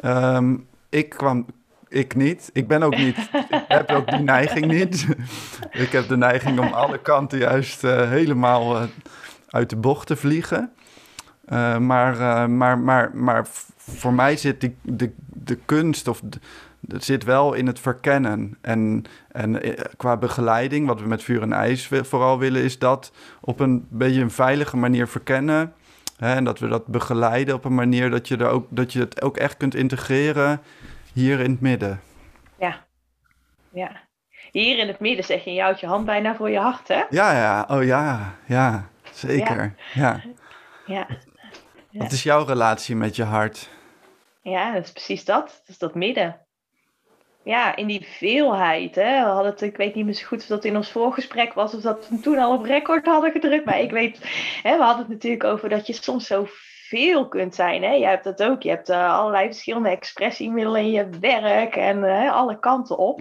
[0.00, 0.56] Ehm,
[0.88, 1.46] ik kwam,
[1.88, 2.50] ik niet.
[2.52, 3.18] Ik ben ook niet.
[3.32, 5.06] ik heb ook die neiging niet.
[5.70, 8.82] ik heb de neiging om alle kanten juist eh, helemaal eh,
[9.48, 10.72] uit de bocht te vliegen.
[11.44, 13.46] Eh, maar, maar, maar, maar
[13.76, 16.22] voor mij zit die, de, de kunst of
[16.88, 18.56] het zit wel in het verkennen.
[18.60, 19.60] En, en
[19.96, 24.20] qua begeleiding, wat we met vuur en ijs vooral willen, is dat op een beetje
[24.20, 25.72] een veilige manier verkennen.
[26.16, 29.00] Hè, en dat we dat begeleiden op een manier dat je, er ook, dat je
[29.00, 30.60] het ook echt kunt integreren
[31.16, 32.00] hier in het midden.
[32.58, 32.86] Ja.
[33.72, 33.90] ja.
[34.50, 37.02] Hier in het midden zeg je, je houdt je hand bijna voor je hart, hè?
[37.10, 39.74] Ja, ja, oh ja, ja, zeker.
[39.94, 40.20] Ja.
[40.86, 41.06] Ja.
[41.06, 41.06] Ja.
[41.90, 43.68] Wat is jouw relatie met je hart?
[44.42, 45.46] Ja, dat is precies dat.
[45.46, 46.40] Dat is dat midden.
[47.44, 48.94] Ja, in die veelheid.
[48.94, 49.20] Hè.
[49.24, 51.74] We hadden het, ik weet niet meer zo goed of dat in ons voorgesprek was
[51.74, 53.64] of dat we toen al op record hadden gedrukt.
[53.64, 54.18] Maar ik weet,
[54.62, 56.46] hè, we hadden het natuurlijk over dat je soms zo
[56.88, 57.82] veel kunt zijn.
[57.82, 57.90] Hè.
[57.90, 58.62] Jij hebt dat ook.
[58.62, 63.20] Je hebt eh, allerlei verschillende expressiemiddelen in je werk en eh, alle kanten op.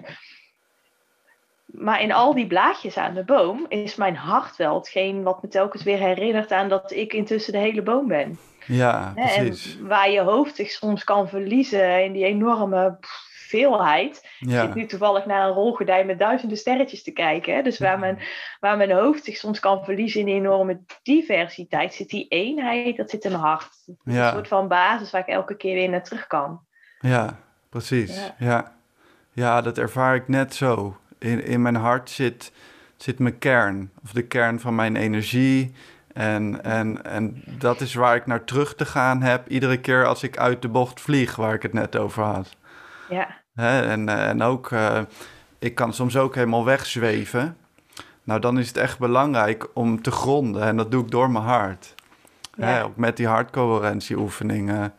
[1.65, 5.49] Maar in al die blaadjes aan de boom is mijn hart wel hetgeen wat me
[5.49, 8.37] telkens weer herinnert aan dat ik intussen de hele boom ben.
[8.65, 9.79] Ja, en precies.
[9.81, 14.15] waar je hoofd zich soms kan verliezen in die enorme pff, veelheid.
[14.39, 17.55] Ik Ja, zit nu toevallig naar een rolgordijn met duizenden sterretjes te kijken.
[17.55, 17.61] Hè?
[17.61, 18.19] Dus waar mijn,
[18.59, 23.09] waar mijn hoofd zich soms kan verliezen in die enorme diversiteit, zit die eenheid, dat
[23.09, 23.69] zit in mijn hart.
[24.03, 24.27] Ja.
[24.27, 26.59] Een soort van basis waar ik elke keer weer naar terug kan.
[26.99, 28.15] ja, precies.
[28.15, 28.35] Ja.
[28.37, 28.73] Ja.
[29.31, 29.61] Ja.
[29.61, 30.97] dat ervaar ik net zo.
[31.19, 32.51] In, in mijn hart zit,
[32.97, 35.73] zit mijn kern, of de kern van mijn energie.
[36.13, 40.23] En, en, en dat is waar ik naar terug te gaan heb, iedere keer als
[40.23, 42.55] ik uit de bocht vlieg, waar ik het net over had.
[43.09, 45.01] Ja, Hè, en, eh, en ook, eh,
[45.59, 47.57] ik kan soms ook helemaal wegzweven.
[48.23, 50.63] Nou, dan is het echt belangrijk om te gronden.
[50.63, 51.95] En dat doe ik door mijn hart.
[52.59, 52.81] Hè, Ja.
[52.83, 54.93] ook met die hartcoherentieoefeningen.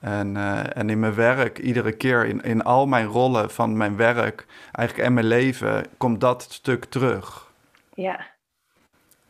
[0.00, 3.96] En, eh, en in mijn werk, iedere keer in, in al mijn rollen van mijn
[3.96, 7.50] werk, eigenlijk en mijn leven, komt dat stuk terug.
[7.94, 8.26] ja,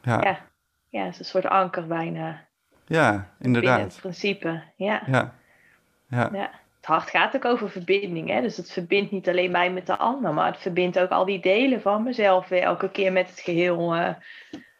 [0.03, 0.39] Ja, ja, ja.
[0.89, 2.47] Ja, het is een soort anker bijna.
[2.87, 3.97] Het inderdaad.
[4.01, 4.63] principe.
[4.77, 5.03] Ja.
[5.07, 5.35] Ja,
[6.07, 6.51] ja, Ja.
[6.83, 8.29] Het hart gaat ook over verbinding.
[8.31, 8.41] Hè?
[8.41, 11.41] Dus het verbindt niet alleen mij met de ander, maar het verbindt ook al die
[11.41, 13.95] delen van mezelf weer elke keer met het geheel.
[13.95, 14.09] eh.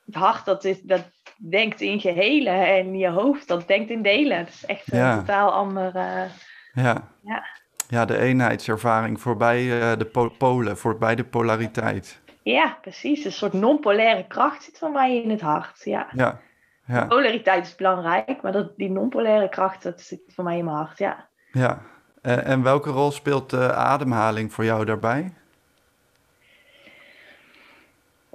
[0.07, 1.11] het hart dat, is, dat
[1.51, 4.37] denkt in gehelen en je hoofd dat denkt in delen.
[4.39, 5.19] Het is echt een Ja.
[5.19, 5.95] totaal ander.
[5.97, 6.23] eh,
[6.73, 7.09] ja.
[7.23, 7.45] Ja.
[7.89, 12.21] Ja, de eenheidservaring voorbij eh, de po- polen, voorbij de polariteit.
[12.43, 13.25] ja, precies.
[13.25, 15.81] Een soort non-polaire kracht zit voor mij in het hart.
[15.85, 16.07] Ja.
[16.13, 16.41] Ja,
[16.87, 20.77] ja, Polariteit is belangrijk, maar dat, die non-polaire kracht dat zit voor mij in mijn
[20.77, 20.99] hart.
[20.99, 21.29] Ja.
[21.53, 21.83] Ja.
[22.23, 25.33] En, en welke rol speelt de ademhaling voor jou daarbij?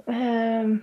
[0.04, 0.76] Ehm,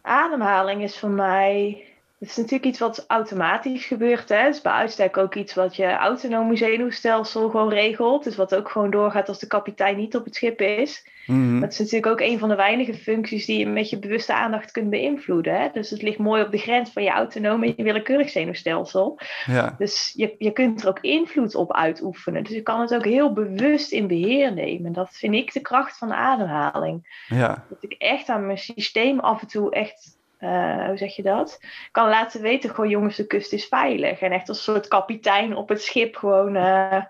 [0.00, 1.84] ademhaling is voor mij.
[2.18, 4.28] Het is natuurlijk iets wat automatisch gebeurt.
[4.28, 4.36] Hè?
[4.36, 8.24] Het is bij uitstek ook iets wat je autonome zenuwstelsel gewoon regelt.
[8.24, 11.06] Dus wat ook gewoon doorgaat als de kapitein niet op het schip is.
[11.26, 11.60] Mhm.
[11.60, 14.70] Dat is natuurlijk ook een van de weinige functies die je met je bewuste aandacht
[14.70, 15.60] kunt beïnvloeden.
[15.60, 15.68] Hè?
[15.72, 19.18] Dus het ligt mooi op de grens van je autonome en je willekeurig zenuwstelsel.
[19.46, 22.42] Ja, Dus je, je kunt er ook invloed op uitoefenen.
[22.42, 24.92] Dus je kan het ook heel bewust in beheer nemen.
[24.92, 27.24] Dat vind ik de kracht van de ademhaling.
[27.28, 31.22] ja, Dat ik echt aan mijn systeem af en toe echt, eh, hoe zeg je
[31.22, 31.60] dat?
[31.90, 34.20] Kan laten weten, gewoon jongens, de kust is veilig.
[34.20, 37.02] En echt als een soort kapitein op het schip gewoon, eh,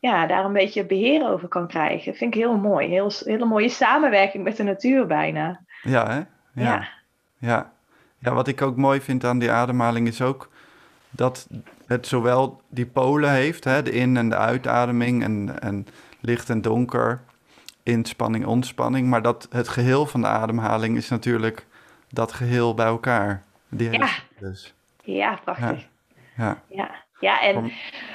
[0.00, 2.14] ja, daar een beetje beheer over kan krijgen.
[2.14, 2.88] Vind ik heel mooi.
[2.88, 5.60] Heel, hele mooie samenwerking met de natuur bijna.
[5.82, 6.20] ja, hè?
[6.62, 6.88] Ja.
[7.38, 7.72] Ja.
[8.18, 10.48] ja, wat ik ook mooi vind aan die ademhaling is ook
[11.10, 11.48] dat
[11.86, 15.86] het zowel die polen heeft, hè, de in- en de uitademing en, en
[16.20, 17.20] licht en donker,
[17.82, 21.66] inspanning, ontspanning, maar dat het geheel van de ademhaling is natuurlijk
[22.08, 23.42] dat geheel bij elkaar.
[23.68, 24.06] Die Ja.
[24.06, 24.74] cyclus.
[25.02, 25.88] Ja, prachtig.
[26.36, 27.72] Ja, Ja, ja en Om-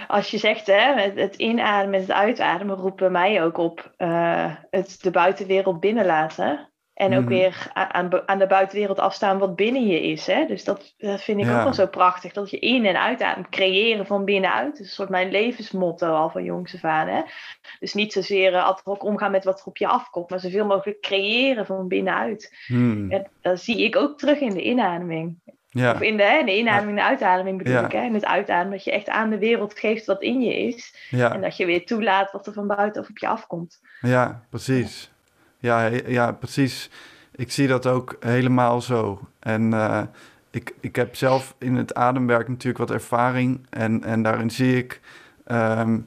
[0.07, 4.97] als je zegt hè, het, inademen en het uitademen roepen mij ook op eh, het
[5.01, 6.69] de buitenwereld binnenlaten.
[6.93, 7.29] En ook Mhm.
[7.29, 10.27] weer aan, aan de buitenwereld afstaan wat binnen je is.
[10.27, 10.45] Hè?
[10.45, 11.57] Dus dat, dat vind ik Ja.
[11.57, 12.33] ook wel zo prachtig.
[12.33, 13.49] Dat je in- en uitademt.
[13.49, 14.65] Creëren van binnenuit.
[14.71, 17.07] Dat is een soort mijn levensmotto al van jongs af aan.
[17.07, 17.21] Hè?
[17.79, 20.29] Dus niet zozeer uh, ad hoc omgaan met wat er op je afkomt.
[20.29, 22.57] Maar zoveel mogelijk creëren van binnenuit.
[22.65, 23.11] Hmm.
[23.11, 25.39] En dat zie ik ook terug in de inademing.
[25.75, 27.85] Ja, Of in de, hè, de inademing en de uitademing bedoel Ja.
[27.85, 27.91] ik.
[27.91, 28.01] Hè?
[28.03, 30.95] In het uitademen dat je echt aan de wereld geeft wat in je is.
[31.11, 33.81] En dat je weer toelaat wat er van buiten of op je afkomt.
[34.01, 35.11] ja, precies.
[35.59, 36.89] Ja, ja, precies.
[37.35, 39.19] Ik zie dat ook helemaal zo.
[39.39, 40.01] En eh,
[40.51, 43.65] ik, ik heb zelf in het ademwerk natuurlijk wat ervaring.
[43.69, 45.01] En, en daarin zie ik
[45.45, 45.99] ehm,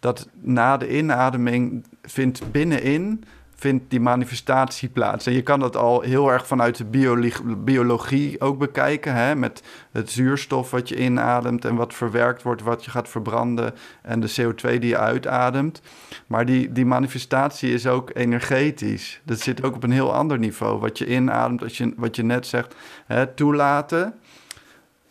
[0.00, 3.24] dat na de inademing vindt binnenin
[3.62, 5.26] vindt die manifestatie plaats.
[5.26, 9.14] En je kan dat al heel erg vanuit de biologie, biologie ook bekijken.
[9.14, 9.34] Hè?
[9.34, 13.74] Met het zuurstof wat je inademt en wat verwerkt wordt, wat je gaat verbranden.
[14.02, 15.82] En de CO2 die je uitademt.
[16.26, 19.20] Maar die, die manifestatie is ook energetisch.
[19.24, 20.80] Dat zit ook op een heel ander niveau.
[20.80, 22.74] Wat je inademt, als je, wat je net zegt,
[23.06, 24.14] hè, toelaten.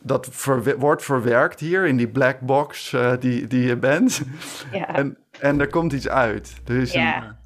[0.03, 4.21] Dat verwe- wordt verwerkt hier in die black box eh, die, die je bent.
[4.71, 4.87] Ja.
[4.95, 6.53] En, en er komt iets uit.
[6.65, 7.15] Er is, Ja.
[7.23, 7.39] een,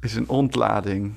[0.00, 1.12] is een ontlading.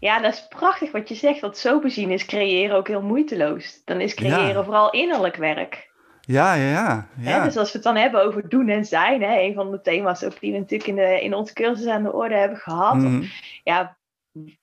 [0.00, 1.40] Ja, dat is prachtig wat je zegt.
[1.40, 3.80] Want zo bezien is creëren ook heel moeiteloos.
[3.84, 4.64] Dan is creëren Ja.
[4.64, 5.88] vooral innerlijk werk.
[6.20, 7.06] Ja, ja, ja.
[7.20, 7.36] Hè?
[7.36, 7.44] ja.
[7.44, 10.24] Dus als we het dan hebben over doen en zijn, hè, een van de thema's
[10.24, 12.94] ook die we natuurlijk in, de, in onze cursus aan de orde hebben gehad.
[12.94, 13.22] Mhm.
[13.64, 13.95] Ja,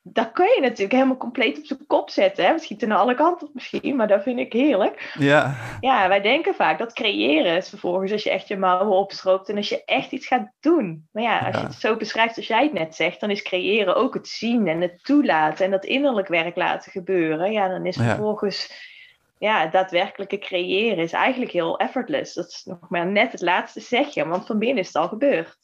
[0.01, 2.45] dat kun je natuurlijk helemaal compleet op zijn kop zetten.
[2.45, 2.51] Hè?
[2.51, 5.13] Het schiet er naar alle kanten op misschien, maar dat vind ik heerlijk.
[5.19, 9.49] ja, Ja, wij denken vaak dat creëren is vervolgens als je echt je mouwen opstroopt
[9.49, 11.07] en als je echt iets gaat doen.
[11.11, 11.61] Maar ja, als Ja.
[11.61, 14.67] je het zo beschrijft als jij het net zegt, dan is creëren ook het zien
[14.67, 17.51] en het toelaten en dat innerlijk werk laten gebeuren.
[17.51, 18.03] Ja, dan is Ja.
[18.03, 18.91] vervolgens
[19.37, 22.33] ja, het daadwerkelijke creëren is eigenlijk heel effortless.
[22.33, 25.57] Dat is nog maar net het laatste zegje, want van binnen is het al gebeurd.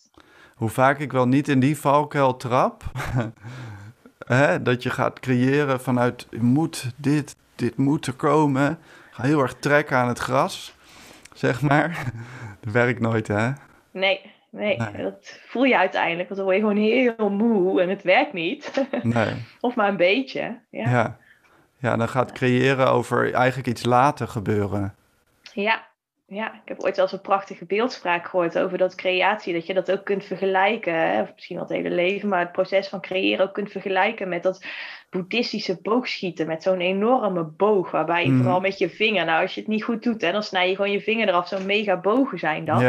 [0.56, 2.84] Hoe vaak ik wel niet in die valkuil trap.
[4.36, 8.80] Hè, dat je gaat creëren vanuit moet dit, dit moet er komen.
[9.12, 10.74] Ga heel erg trekken aan het gras,
[11.34, 12.04] zeg maar.
[12.62, 13.52] Dat werkt nooit, hè?
[13.92, 15.04] Nee, nee, Nee.
[15.04, 18.86] dat voel je uiteindelijk, want dan word je gewoon heel moe en het werkt niet.
[19.02, 19.46] Nee.
[19.60, 20.60] of maar een beetje.
[20.70, 20.90] Ja.
[20.90, 21.18] Ja.
[21.78, 24.96] ja, dan gaat creëren over eigenlijk iets laten gebeuren.
[25.54, 25.88] Ja,
[26.30, 29.92] ja, ik heb ooit eens een prachtige beeldspraak gehoord over dat creatie, dat je dat
[29.92, 33.46] ook kunt vergelijken, hè, of misschien wel het hele leven, maar het proces van creëren
[33.46, 34.66] ook kunt vergelijken met dat
[35.10, 38.42] boeddhistische boogschieten, met zo'n enorme boog, waarbij je Mhm.
[38.42, 40.76] vooral met je vinger, nou als je het niet goed doet, hè, dan snij je
[40.76, 42.82] gewoon je vinger eraf, zo'n mega bogen zijn dat.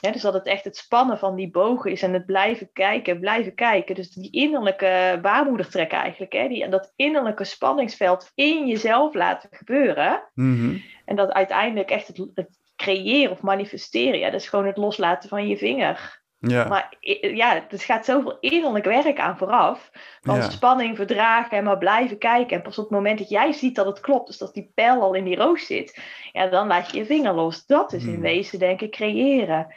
[0.00, 3.20] Ja, dus dat het echt het spannen van die bogen is en het blijven kijken,
[3.20, 3.94] blijven kijken.
[3.94, 10.22] Dus die innerlijke baarmoedertrek eigenlijk, hè, die, dat innerlijke spanningsveld in jezelf laten gebeuren.
[10.34, 10.76] mhm.
[11.10, 15.28] En dat uiteindelijk echt het, het creëren of manifesteren, ja, dat is gewoon het loslaten
[15.28, 16.22] van je vinger.
[16.38, 16.68] ja.
[16.68, 19.90] Maar ja, er gaat zoveel innerlijk werk aan vooraf.
[20.20, 20.50] Van Ja.
[20.50, 22.56] spanning verdragen en maar blijven kijken.
[22.56, 25.00] En pas op het moment dat jij ziet dat het klopt, dus dat die pijl
[25.02, 26.00] al in die roos zit,
[26.32, 27.66] ja, dan laat je je vinger los.
[27.66, 28.20] Dat is in Hmm.
[28.22, 29.74] wezen, denk ik, creëren.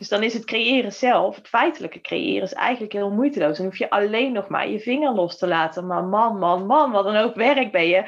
[0.00, 3.56] Dus dan is het creëren zelf, het feitelijke creëren, is eigenlijk heel moeiteloos.
[3.56, 5.86] Dan hoef je alleen nog maar je vinger los te laten.
[5.86, 8.04] Maar man, man, man, wat een hoop werk ben je,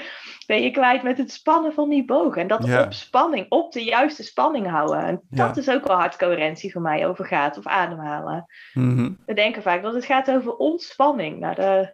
[0.46, 2.40] ben je kwijt met het spannen van die bogen.
[2.42, 2.83] En dat Ja.
[2.85, 4.98] op spanning, op de juiste spanning houden.
[4.98, 5.61] En dat Ja.
[5.61, 8.46] is ook wel hard coherentie voor mij over gaat of ademhalen.
[8.74, 9.11] Mhm.
[9.26, 11.38] We denken vaak dat het gaat over ontspanning.
[11.40, 11.92] Nou, de,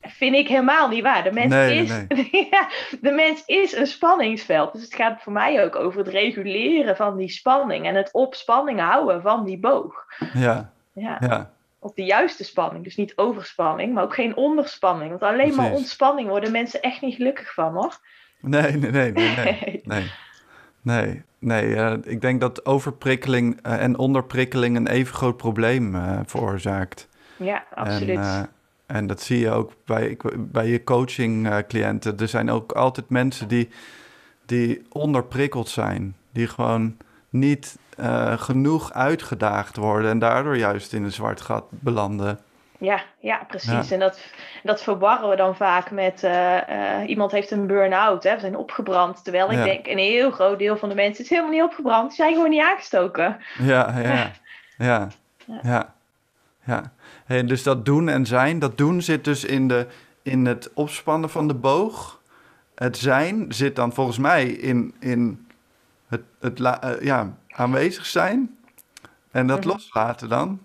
[0.00, 1.22] vind ik helemaal niet waar.
[1.22, 1.88] De mens, Nee, is,
[2.50, 2.68] ja,
[3.00, 4.72] de mens is een spanningsveld.
[4.72, 7.86] Dus het gaat voor mij ook over het reguleren van die spanning.
[7.86, 10.04] En het op spanning houden van die boog.
[10.32, 11.50] Ja, Ja, ja.
[11.78, 12.84] op de juiste spanning.
[12.84, 15.10] Dus niet overspanning, maar ook geen onderspanning.
[15.10, 17.98] Want alleen maar ontspanning worden mensen echt niet gelukkig van, hoor.
[18.40, 19.82] Nee, nee, nee, nee, nee.
[20.84, 21.98] Nee, nee, nee.
[22.04, 27.08] ik denk dat overprikkeling eh, en onderprikkeling een even groot probleem eh, veroorzaakt.
[27.36, 28.16] Ja, absoluut.
[28.16, 28.42] En, eh,
[28.86, 32.18] en dat zie je ook bij, bij je coaching-cliënten.
[32.18, 33.68] er zijn ook altijd mensen die,
[34.46, 36.16] die onderprikkeld zijn.
[36.32, 36.96] Die gewoon
[37.30, 42.38] niet eh, genoeg uitgedaagd worden en daardoor juist in een zwart gat belanden.
[42.78, 43.88] Ja, ja, precies.
[43.88, 43.94] Ja.
[43.94, 44.20] En dat,
[44.62, 48.56] dat verwarren we dan vaak met eh, eh, iemand heeft een burn-out, hè, we zijn
[48.56, 49.24] opgebrand.
[49.24, 49.64] Terwijl ik Ja.
[49.64, 52.50] denk, een heel groot deel van de mensen is helemaal niet opgebrand, die zijn gewoon
[52.50, 53.36] niet aangestoken.
[53.58, 54.30] Ja, ja,
[54.86, 55.08] ja,
[55.62, 55.94] Ja.
[56.66, 56.92] ja,
[57.24, 59.86] Hey, dus dat doen en zijn, dat doen zit dus in, de,
[60.22, 62.20] in het opspannen van de boog.
[62.74, 65.46] Het zijn zit dan volgens mij in, in
[66.08, 68.56] het, het la- eh, ja, aanwezig zijn.
[69.30, 69.68] En dat Mhm.
[69.68, 70.60] loslaten dan.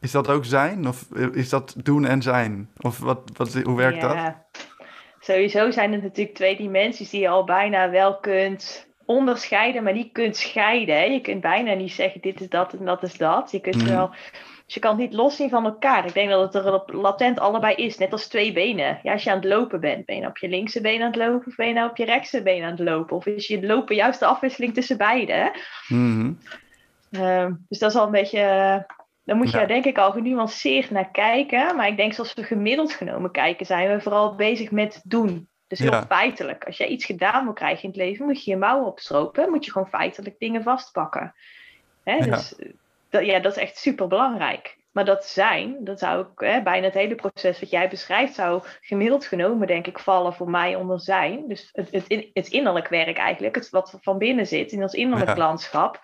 [0.00, 0.88] Is dat ook zijn?
[0.88, 2.70] Of is dat doen en zijn?
[2.80, 4.12] Of wat, wat, hoe werkt dat?
[4.14, 4.44] Ja.
[5.20, 10.12] Sowieso zijn het natuurlijk twee dimensies die je al bijna wel kunt onderscheiden, maar niet
[10.12, 10.94] kunt scheiden.
[10.94, 11.02] Hè.
[11.04, 13.50] Je kunt bijna niet zeggen dit is dat en dat is dat.
[13.50, 13.88] Je kunt Mhm.
[13.88, 14.10] wel
[14.70, 16.06] Dus je kan het niet loszien van elkaar.
[16.06, 19.00] Ik denk dat het er latent allebei is, net als twee benen.
[19.02, 21.06] Ja, als je aan het lopen bent, ben je nou op je linkse been aan
[21.06, 23.16] het lopen of ben je nou op je rechtse been aan het lopen?
[23.16, 25.52] Of is je lopen juist de afwisseling tussen beide?
[27.10, 28.38] Ehm, dus dat is al een beetje.
[29.24, 29.66] Daar moet je Ja.
[29.66, 31.76] denk ik al genuanceerd naar kijken.
[31.76, 35.48] Maar ik denk zoals we gemiddeld genomen kijken, zijn we vooral bezig met doen.
[35.66, 36.06] Dus heel Ja.
[36.06, 36.64] feitelijk.
[36.64, 39.50] Als jij iets gedaan wil krijgen in het leven, moet je je mouwen opstropen.
[39.50, 41.34] Moet je gewoon feitelijk dingen vastpakken.
[42.04, 42.14] Hè?
[42.14, 42.24] Ja.
[42.24, 42.68] Dus eh,
[43.10, 44.78] dat, ja, dat is echt super belangrijk.
[44.92, 48.62] Maar dat zijn, dat zou ik, hè, bijna het hele proces wat jij beschrijft, zou
[48.80, 51.48] gemiddeld genomen, denk ik, vallen voor mij onder zijn.
[51.48, 55.30] Dus het, het, het innerlijk werk eigenlijk, het wat van binnen zit, in ons innerlijk
[55.30, 55.36] Ja.
[55.36, 56.00] landschap.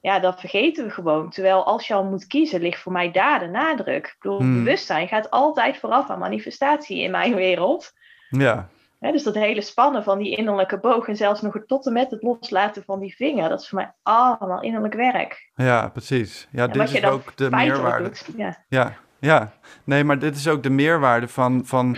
[0.00, 1.30] Ja, dat vergeten we gewoon.
[1.30, 4.06] Terwijl als je al moet kiezen, ligt voor mij daar de nadruk.
[4.06, 4.64] Ik bedoel, Hmm.
[4.64, 7.92] bewustzijn gaat altijd vooraf aan manifestatie in mijn wereld.
[8.28, 8.68] Ja,
[9.12, 12.22] Dus dat hele spannen van die innerlijke boog en zelfs nog tot en met het
[12.22, 15.50] loslaten van die vinger, dat is voor mij allemaal innerlijk werk.
[15.54, 16.48] ja, precies.
[16.50, 18.04] Ja, En dit is ook de meerwaarde.
[18.08, 19.52] doet, Ja, Ja, ja.
[19.84, 21.96] Nee, maar dit is ook de meerwaarde van, van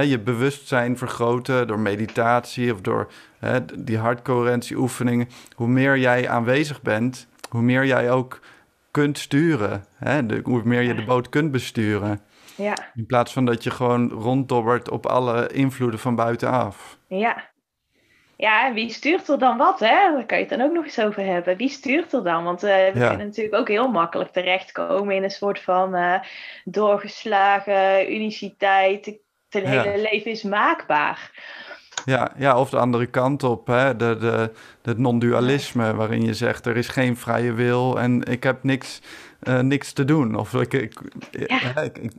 [0.00, 5.28] je bewustzijn vergroten door meditatie of door hè, die hartcoherentieoefeningen.
[5.54, 8.40] Hoe meer jij aanwezig bent, hoe meer jij ook
[8.90, 9.84] kunt sturen.
[10.42, 12.20] Hoe meer je de boot kunt besturen.
[12.56, 16.98] Ja, In plaats van dat je gewoon ronddobbert op alle invloeden van buitenaf.
[17.06, 17.50] ja.
[18.36, 19.86] Ja, en wie stuurt er dan wat, hè?
[20.12, 21.56] Daar kan je het dan ook nog eens over hebben.
[21.56, 22.44] Wie stuurt er dan?
[22.44, 23.08] Want eh, we Ja.
[23.08, 26.20] kunnen natuurlijk ook heel makkelijk terechtkomen in een soort van eh,
[26.64, 29.06] doorgeslagen uniciteit.
[29.48, 29.68] Het Ja.
[29.82, 31.30] hele leven is maakbaar.
[32.04, 33.96] Ja, ja, of de andere kant op, hè?
[33.96, 34.50] De, de,
[34.82, 39.00] het non-dualisme, waarin je zegt er is geen vrije wil en ik heb niks,
[39.40, 40.34] eh, niks te doen.
[40.34, 40.92] Of ik, ik,
[41.30, 41.58] Ja.
[41.58, 42.12] hè, ik, ik,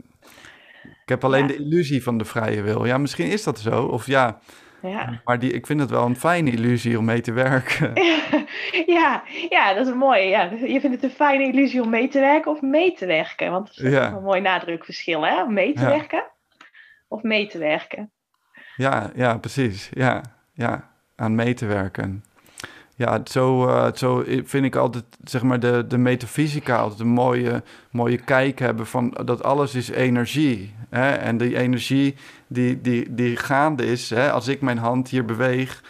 [1.04, 1.48] ik heb alleen Ja.
[1.48, 2.86] de illusie van de vrije wil.
[2.86, 4.40] Ja, misschien is dat zo, of ja,
[4.82, 5.22] Ja.
[5.26, 7.94] maar die, ik vind het wel een fijne illusie om mee te werken.
[8.98, 10.22] ja, ja, dat is mooi.
[10.28, 10.44] Ja.
[10.44, 13.52] Je vindt het een fijne illusie om mee te werken of mee te werken?
[13.52, 14.12] Want dat is Ja.
[14.12, 15.44] een mooi nadrukverschil, hè?
[15.44, 15.88] Om mee te Ja.
[15.90, 16.24] werken
[17.08, 18.12] of mee te werken.
[18.76, 19.90] Ja, ja, precies.
[19.94, 20.22] Ja,
[20.54, 22.24] ja, aan mee te werken.
[22.96, 27.64] Ja, zo, eh, zo vind ik altijd, zeg maar, de, de metafysica altijd een mooie,
[27.92, 30.74] mooie kijk hebben van dat alles is energie.
[30.90, 31.12] Hè?
[31.12, 32.16] En die energie
[32.48, 34.32] die, die, die gaande is, hè?
[34.32, 35.82] als ik mijn hand hier beweeg,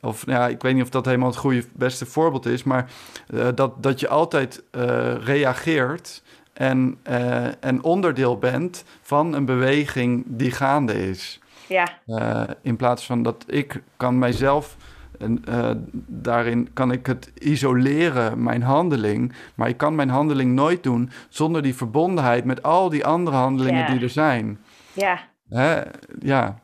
[0.00, 2.90] of ja, ik weet niet of dat helemaal het goede, beste voorbeeld is, maar
[3.34, 10.24] eh, dat, dat je altijd eh, reageert en, eh, en onderdeel bent van een beweging
[10.26, 11.40] die gaande is.
[11.66, 14.76] Ja, Eh, in plaats van dat ik kan mijzelf,
[15.22, 15.70] en, eh,
[16.06, 19.32] daarin kan ik het isoleren, mijn handeling.
[19.54, 23.80] Maar ik kan mijn handeling nooit doen zonder die verbondenheid met al die andere handelingen
[23.80, 23.86] Ja.
[23.90, 24.58] die er zijn.
[24.92, 25.30] ja.
[25.48, 25.80] Hè?
[26.20, 26.60] Ja,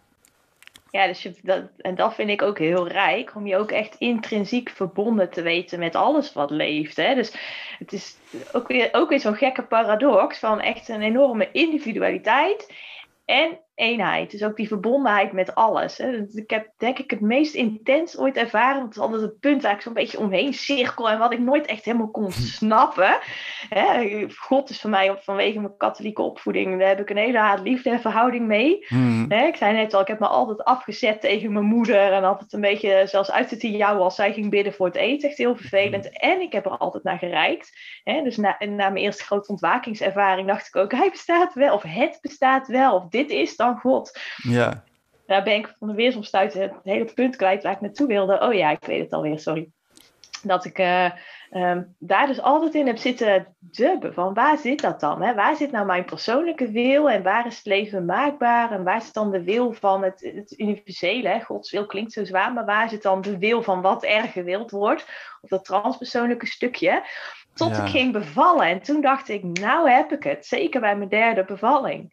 [0.91, 3.95] Ja, dus je, dat, en dat vind ik ook heel rijk, om je ook echt
[3.99, 6.97] intrinsiek verbonden te weten met alles wat leeft.
[6.97, 7.15] Hè?
[7.15, 7.35] Dus
[7.79, 8.17] het is
[8.53, 12.73] ook weer, ook weer zo'n gekke paradox van echt een enorme individualiteit
[13.25, 14.31] en eenheid.
[14.31, 15.99] Dus ook die verbondenheid met alles.
[15.99, 16.27] Hè?
[16.33, 18.81] Ik heb denk ik het meest intens ooit ervaren.
[18.81, 21.67] Dat is altijd het punt waar ik zo'n beetje omheen cirkel en wat ik nooit
[21.67, 23.19] echt helemaal kon snappen.
[23.69, 24.27] Hè?
[24.37, 28.47] God is voor mij vanwege mijn katholieke opvoeding, daar heb ik een hele haat-liefde verhouding
[28.47, 28.87] mee.
[28.87, 29.25] Hmm.
[29.29, 32.13] Hè, ik zei net al, ik heb me altijd afgezet tegen mijn moeder.
[32.13, 35.29] En altijd een beetje zelfs uit het jou als zij ging bidden voor het eten.
[35.29, 36.19] Echt heel vervelend.
[36.19, 37.79] En ik heb er altijd naar gereikt.
[38.05, 41.75] Hè, dus na, na mijn eerste grote ontwakingservaring dacht ik ook, hij bestaat wel.
[41.75, 42.95] Of het bestaat wel.
[42.95, 44.19] Of dit is dan God.
[44.37, 44.85] ja,
[45.27, 48.41] Daar ben ik van de weersomstuit het hele punt kwijt waar ik naartoe wilde.
[48.41, 49.69] Oh ja, ik weet het alweer, sorry.
[50.43, 51.11] Dat ik eh,
[51.51, 54.15] ehm, daar dus altijd in heb zitten dubben.
[54.15, 55.23] Van waar zit dat dan?
[55.23, 55.35] Hè?
[55.35, 57.11] Waar zit nou mijn persoonlijke wil?
[57.11, 58.73] En waar is het leven maakbaar?
[58.73, 61.29] En waar zit dan de wil van het, het universele?
[61.29, 61.41] Hè?
[61.41, 64.71] Gods wil klinkt zo zwaar, maar waar zit dan de wil van wat er gewild
[64.71, 65.07] wordt?
[65.41, 67.03] Of dat transpersoonlijke stukje?
[67.55, 67.83] Tot Ja.
[67.83, 68.67] ik ging bevallen.
[68.67, 70.47] En toen dacht ik, nou heb ik het.
[70.47, 72.13] Zeker bij mijn derde bevalling.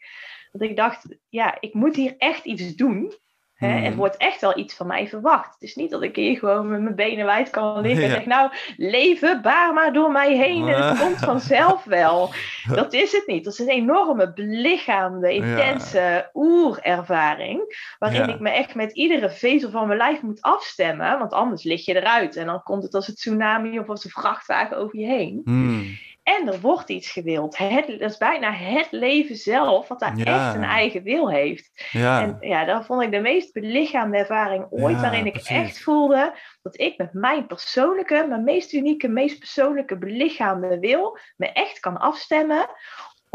[0.60, 3.14] Dat ik dacht, ja, ik moet hier echt iets doen.
[3.56, 3.72] Hè?
[3.72, 3.84] Hmm.
[3.84, 5.54] Er wordt echt wel iets van mij verwacht.
[5.54, 8.26] Het is niet dat ik hier gewoon met mijn benen wijd kan liggen en zeg,
[8.26, 12.34] nou, leven, baar maar door mij heen en het komt vanzelf wel.
[12.74, 13.44] Dat is het niet.
[13.44, 17.94] Dat is een enorme belichaamde, intense oerervaring.
[18.00, 18.34] Waarin Ja.
[18.34, 21.20] ik me echt met iedere vezel van mijn lijf moet afstemmen.
[21.20, 22.36] Want anders lig je eruit.
[22.36, 25.42] En dan komt het als een tsunami of als een vrachtwagen over je heen.
[25.44, 25.98] Hmm.
[26.26, 27.58] En er wordt iets gewild.
[27.58, 30.46] Het, dat is bijna het leven zelf, wat daar Ja.
[30.46, 31.90] echt een eigen wil heeft.
[31.92, 34.96] ja, En ja, dat vond ik de meest belichaamde ervaring ooit.
[34.96, 35.50] Ja, waarin ik precies.
[35.50, 41.52] echt voelde dat ik met mijn persoonlijke, mijn meest unieke, meest persoonlijke belichaamde wil me
[41.52, 42.70] echt kan afstemmen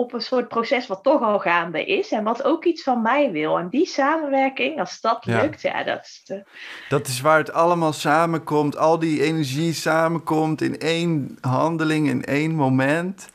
[0.00, 2.10] op een soort proces wat toch al gaande is.
[2.12, 3.58] En wat ook iets van mij wil.
[3.58, 5.40] En die samenwerking, als dat Ja.
[5.40, 6.42] lukt, ja, dat is de,
[6.88, 8.76] dat is waar het allemaal samenkomt.
[8.76, 13.28] Al die energie samenkomt in één handeling, in één moment.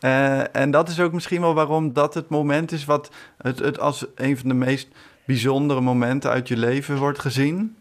[0.00, 3.80] Eh, en dat is ook misschien wel waarom dat het moment is wat het, het
[3.80, 4.88] als een van de meest
[5.24, 7.76] bijzondere momenten uit je leven wordt gezien.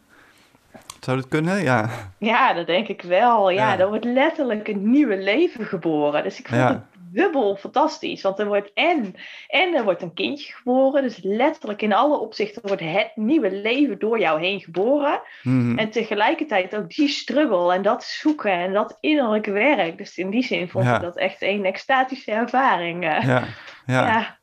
[1.00, 1.62] Zou dat kunnen?
[1.64, 1.90] Ja.
[2.18, 3.50] Ja, dat denk ik wel.
[3.50, 3.80] Ja, Ja.
[3.80, 6.24] er wordt letterlijk een nieuwe leven geboren.
[6.24, 6.68] Dus ik vond Ja.
[6.68, 6.78] het
[7.18, 8.22] dubbel fantastisch.
[8.22, 9.16] Want er wordt en,
[9.48, 11.02] en er wordt een kindje geboren.
[11.02, 15.22] Dus letterlijk in alle opzichten wordt het nieuwe leven door jou heen geboren.
[15.44, 15.78] Mhm.
[15.78, 19.98] En tegelijkertijd ook die struggle en dat zoeken en dat innerlijke werk.
[19.98, 20.96] Dus in die zin vond Ja.
[20.96, 23.04] ik dat echt een extatische ervaring.
[23.04, 23.24] eh.
[23.24, 23.44] Ja,
[23.86, 24.08] ja.
[24.08, 24.38] ja.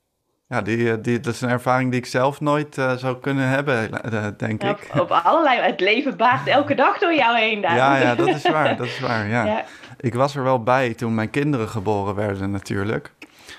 [0.48, 3.48] ja die, eh, die, dat is een ervaring die ik zelf nooit eh, zou kunnen
[3.48, 3.90] hebben,
[4.36, 4.88] denk ik.
[4.92, 5.60] Op, op allerlei.
[5.60, 7.60] Het leven baart elke dag door jou heen.
[7.60, 7.76] Daan.
[7.76, 8.76] Ja, ja, dat is waar.
[8.76, 9.64] Dat is waar, ja.
[10.04, 13.12] Ik was er wel bij toen mijn kinderen geboren werden natuurlijk.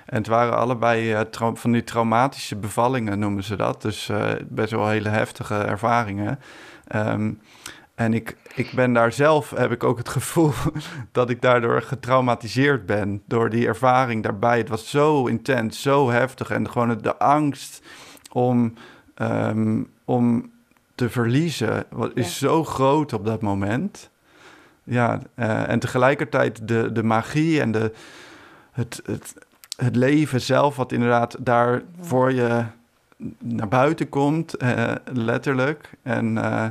[0.06, 1.22] En het waren allebei eh,
[1.54, 3.82] van die traumatische bevallingen, noemen ze dat.
[3.82, 6.40] Dus eh, best wel hele heftige ervaringen.
[6.88, 7.32] Ehm,
[7.96, 10.52] en ik, ik ben daar zelf, heb ik ook het gevoel
[11.12, 13.22] dat ik daardoor getraumatiseerd ben.
[13.28, 14.58] Door die ervaring daarbij.
[14.58, 16.50] Het was zo intens, zo heftig.
[16.50, 17.82] En gewoon de angst
[18.32, 18.74] om,
[19.16, 20.52] ehm, om
[20.96, 24.10] te verliezen wat, is zo groot op dat moment.
[24.86, 27.92] Ja, eh, en tegelijkertijd de, de magie en de,
[28.72, 29.34] het, het,
[29.78, 32.64] het leven zelf, wat inderdaad daar voor je
[33.44, 35.90] naar buiten komt, eh, letterlijk.
[36.04, 36.66] En eh,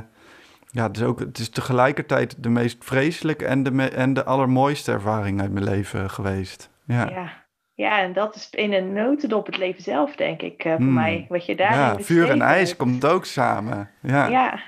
[0.71, 4.23] ja, het is, ook, het is tegelijkertijd de meest vreselijke en de, me- en de
[4.25, 6.69] allermooiste ervaring uit mijn leven geweest.
[6.85, 7.29] Ja, Ja.
[7.73, 10.93] ja, en dat is in een notendop het leven zelf, denk ik, voor Hmm.
[10.93, 11.25] mij.
[11.29, 13.89] Wat je daarin ja vuur en ijs komt ook samen.
[14.01, 14.59] Ja, ja.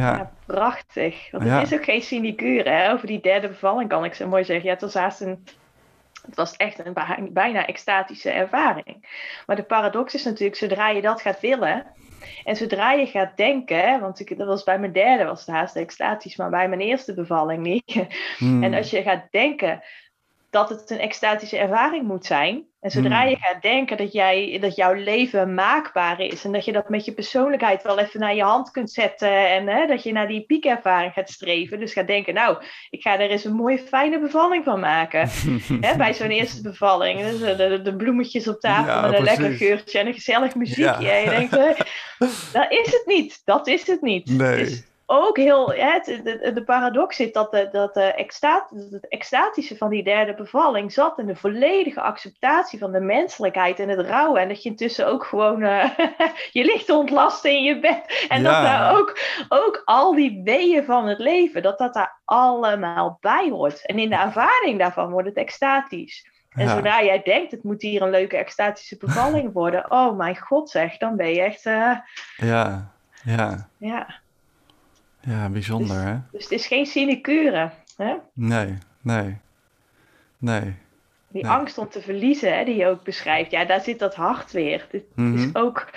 [0.00, 1.30] Ja, prachtig.
[1.30, 1.58] Want Ja.
[1.58, 2.68] het is ook geen sinecure.
[2.70, 2.92] Hè?
[2.92, 4.64] Over die derde bevalling kan ik zo mooi zeggen.
[4.66, 5.44] Ja, het was haast een...
[6.26, 9.08] Het was echt een bij- bijna extatische ervaring.
[9.46, 11.86] Maar de paradox is natuurlijk, zodra je dat gaat willen...
[12.44, 15.76] En zodra je gaat denken, want ik, dat was bij mijn derde was het haast
[15.76, 18.06] extatisch, maar bij mijn eerste bevalling niet.
[18.38, 18.62] Hmm.
[18.62, 19.82] En als je gaat denken
[20.50, 22.64] dat het een extatische ervaring moet zijn.
[22.86, 23.30] En zodra Hmm.
[23.30, 26.44] je gaat denken dat, jij, dat jouw leven maakbaar is.
[26.44, 29.48] En dat je dat met je persoonlijkheid wel even naar je hand kunt zetten.
[29.48, 31.80] En hè, dat je naar die piekervaring gaat streven.
[31.80, 35.28] Dus gaat denken, nou, ik ga er eens een mooie fijne bevalling van maken.
[35.86, 37.20] hè, bij zo'n eerste bevalling.
[37.20, 40.54] Dus de, de, de bloemetjes op tafel Ja, met een lekker geurtje en een gezellig
[40.54, 41.00] muziekje.
[41.00, 41.10] Ja.
[41.10, 41.50] En je denkt,
[42.52, 43.42] dat is het niet.
[43.44, 44.30] Dat is het niet.
[44.30, 44.84] Nee.
[45.06, 49.90] Ook heel, hè, de, de paradox zit dat, de, dat de extat, het extatische van
[49.90, 54.40] die derde bevalling zat in de volledige acceptatie van de menselijkheid en het rouwen.
[54.40, 55.90] En dat je intussen ook gewoon eh,
[56.58, 58.26] je ligt te ontlasten in je bed.
[58.28, 63.18] En dat daar ook, ook al die weeën van het leven, dat dat daar allemaal
[63.20, 63.86] bij hoort.
[63.86, 66.30] En in de ervaring daarvan wordt het extatisch.
[66.50, 66.74] En Ja.
[66.74, 69.90] zodra jij denkt, het moet hier een leuke extatische bevalling worden.
[69.90, 71.92] Oh mijn god zeg, dan ben je echt, eh,
[72.36, 72.90] ja,
[73.24, 74.24] ja, ja.
[75.26, 76.16] Ja, bijzonder hè?
[76.32, 77.70] Dus het is geen sinecure.
[77.96, 78.14] Hè?
[78.34, 79.36] Nee, nee,
[80.38, 80.74] nee.
[81.28, 81.50] Die Nee.
[81.52, 83.50] angst om te verliezen, hè, die je ook beschrijft.
[83.50, 84.86] Ja, daar zit dat hart weer.
[84.90, 85.34] Het Mhm.
[85.36, 85.90] is ook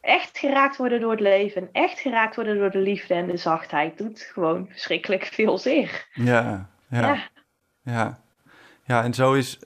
[0.00, 1.68] echt geraakt worden door het leven.
[1.72, 3.98] Echt geraakt worden door de liefde en de zachtheid.
[3.98, 6.06] Doet gewoon verschrikkelijk veel zeer.
[6.12, 7.28] Ja, ja, Ja.
[7.82, 8.20] ja.
[8.84, 9.58] Ja, en zo is...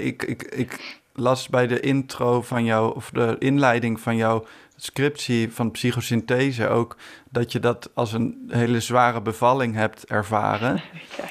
[0.00, 2.94] ik, ik, ik las bij de intro van jou...
[2.94, 4.44] of de inleiding van jouw
[4.76, 6.96] scriptie van psychosynthese ook...
[7.30, 10.80] dat je dat als een hele zware bevalling hebt ervaren.
[11.16, 11.24] Ja.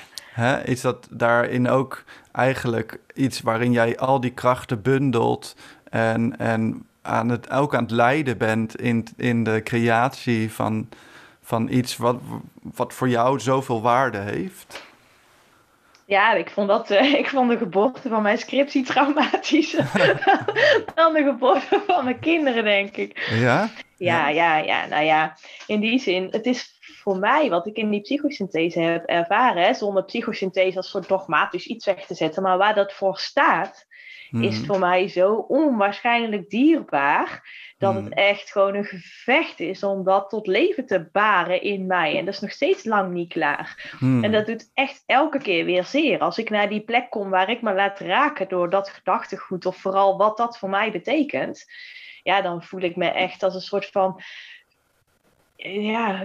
[0.44, 0.64] Hè?
[0.64, 5.56] Is dat daarin ook eigenlijk iets waarin jij al die krachten bundelt...
[5.90, 10.90] en, en aan het, ook aan het lijden bent in, in de creatie van,
[11.42, 12.18] van iets wat,
[12.62, 14.86] wat voor jou zoveel waarde heeft?
[16.08, 19.92] Ja, ik vond, dat, eh, ik vond de geboorte van mijn scriptie traumatischer
[20.96, 23.30] dan de geboorte van mijn kinderen, denk ik.
[23.40, 23.70] Ja?
[23.98, 27.90] Ja, ja, ja, nou ja, in die zin, het is voor mij wat ik in
[27.90, 32.58] die psychosynthese heb ervaren, hè, zonder psychosynthese als soort dogmatisch iets weg te zetten, maar
[32.58, 33.87] waar dat voor staat,
[34.32, 34.66] is Mhm.
[34.66, 38.04] voor mij zo onwaarschijnlijk dierbaar dat Mhm.
[38.04, 42.18] het echt gewoon een gevecht is om dat tot leven te baren in mij.
[42.18, 43.96] En dat is nog steeds lang niet klaar.
[44.00, 44.24] Hmm.
[44.24, 46.20] En dat doet echt elke keer weer zeer.
[46.20, 49.78] Als ik naar die plek kom waar ik me laat raken door dat gedachtegoed, of
[49.78, 51.66] vooral wat dat voor mij betekent,
[52.24, 54.22] ja, dan voel ik me echt als een soort van.
[55.56, 56.24] Ja,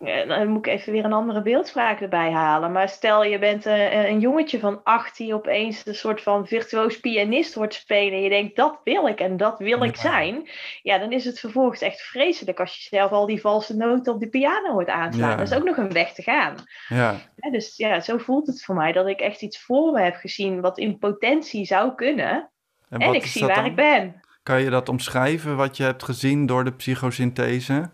[0.00, 2.72] dan moet ik even weer een andere beeldspraak erbij halen.
[2.72, 7.00] Maar stel je bent een, een jongetje van acht die opeens een soort van virtuoos
[7.00, 8.12] pianist wordt spelen.
[8.12, 10.48] En je denkt, dat wil ik en dat wil ik zijn.
[10.82, 14.20] Ja, dan is het vervolgens echt vreselijk als je zelf al die valse noten op
[14.20, 15.30] de piano hoort aanslaan.
[15.30, 15.36] Ja.
[15.36, 16.54] Dat is ook nog een weg te gaan.
[16.88, 20.00] Ja, Ja, dus ja, zo voelt het voor mij dat ik echt iets voor me
[20.00, 22.50] heb gezien wat in potentie zou kunnen.
[22.88, 23.64] En, ik zie waar dan?
[23.64, 24.20] ik ben.
[24.42, 27.90] Kan je dat omschrijven wat je hebt gezien door de psychosynthese?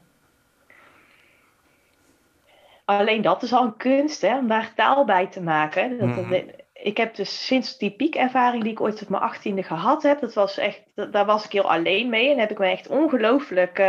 [2.87, 5.99] Alleen dat is al een kunst, hè, om daar taal bij te maken.
[5.99, 6.31] Dat, Mhm.
[6.31, 10.21] dat- ik heb dus sinds die piekervaring die ik ooit op mijn achttiende gehad heb,
[10.21, 12.31] dat was echt, daar was ik heel alleen mee.
[12.31, 13.87] En heb ik me echt ongelooflijk uh,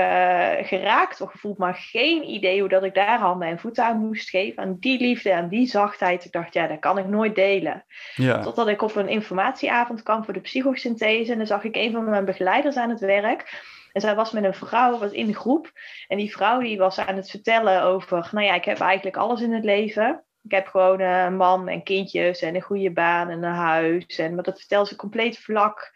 [0.61, 4.29] geraakt of gevoeld, maar geen idee hoe dat ik daar handen en voeten aan moest
[4.29, 4.63] geven.
[4.63, 6.25] Aan die liefde, aan die zachtheid.
[6.25, 7.85] Ik dacht, ja, dat kan ik nooit delen.
[8.15, 8.39] Ja.
[8.41, 11.31] Totdat ik op een informatieavond kwam voor de psychosynthese.
[11.31, 13.61] En dan zag ik een van mijn begeleiders aan het werk.
[13.93, 15.71] En zij was met een vrouw, was in de groep.
[16.07, 19.41] En die vrouw die was aan het vertellen over, nou ja, ik heb eigenlijk alles
[19.41, 20.23] in het leven.
[20.43, 24.17] Ik heb gewoon een man en kindjes en een goede baan en een huis.
[24.17, 25.93] En, maar dat vertelde ze compleet vlak.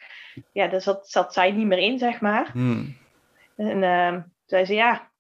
[0.51, 2.49] Ja, daar zat, zat zij niet meer in, zeg maar.
[2.51, 2.97] Hmm.
[3.55, 5.11] En uh, zei ze, ja,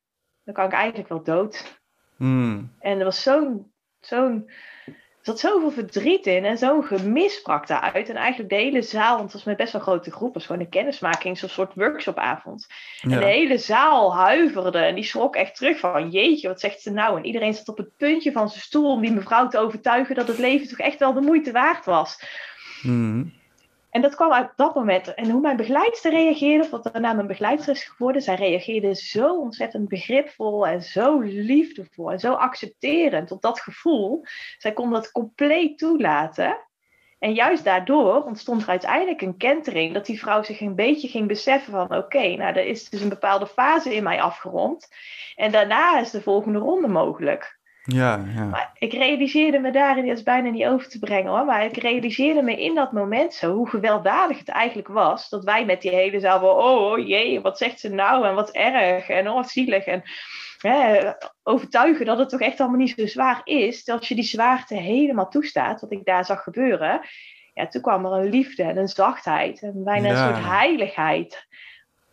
[0.43, 1.79] dan kan ik eigenlijk wel dood.
[2.17, 2.75] Hmm.
[2.79, 4.49] En er was zo'n zo'n
[5.21, 8.09] zat zoveel verdriet in en zo'n gemis sprak daaruit.
[8.09, 10.61] En eigenlijk de hele zaal, want het was met best wel grote groep, was gewoon
[10.61, 12.67] een kennismaking, zo'n soort workshopavond.
[13.01, 16.91] En de hele zaal huiverde en die schrok echt terug van, jeetje, wat zegt ze
[16.91, 17.17] nou?
[17.17, 20.27] En iedereen zat op het puntje van zijn stoel om die mevrouw te overtuigen dat
[20.27, 22.23] het leven toch echt wel de moeite waard was.
[22.81, 23.39] Mm.
[23.91, 25.13] En dat kwam uit dat moment.
[25.13, 29.87] En hoe mijn begeleidster reageerde, wat daarna mijn begeleidster is geworden, zij reageerde zo ontzettend
[29.87, 34.23] begripvol en zo liefdevol en zo accepterend op dat gevoel.
[34.57, 36.57] Zij kon dat compleet toelaten.
[37.19, 41.27] En juist daardoor ontstond er uiteindelijk een kentering, dat die vrouw zich een beetje ging
[41.27, 44.87] beseffen van oké, nou er is dus een bepaalde fase in mij afgerond.
[45.35, 47.59] En daarna is de volgende ronde mogelijk.
[47.83, 48.45] Ja, ja.
[48.45, 51.77] Maar ik realiseerde me daarin, dat is bijna niet over te brengen hoor, maar ik
[51.77, 55.29] realiseerde me in dat moment zo hoe gewelddadig het eigenlijk was.
[55.29, 58.35] Dat wij met die hele zaal van, oh, oh jee, wat zegt ze nou en
[58.35, 59.85] wat erg en oh, zielig.
[59.85, 60.03] En
[60.57, 61.11] hè,
[61.43, 63.89] overtuigen dat het toch echt allemaal niet zo zwaar is.
[63.89, 67.01] Als je die zwaarte helemaal toestaat, wat ik daar zag gebeuren.
[67.53, 71.47] Ja, toen kwam er een liefde en een zachtheid en bijna een soort heiligheid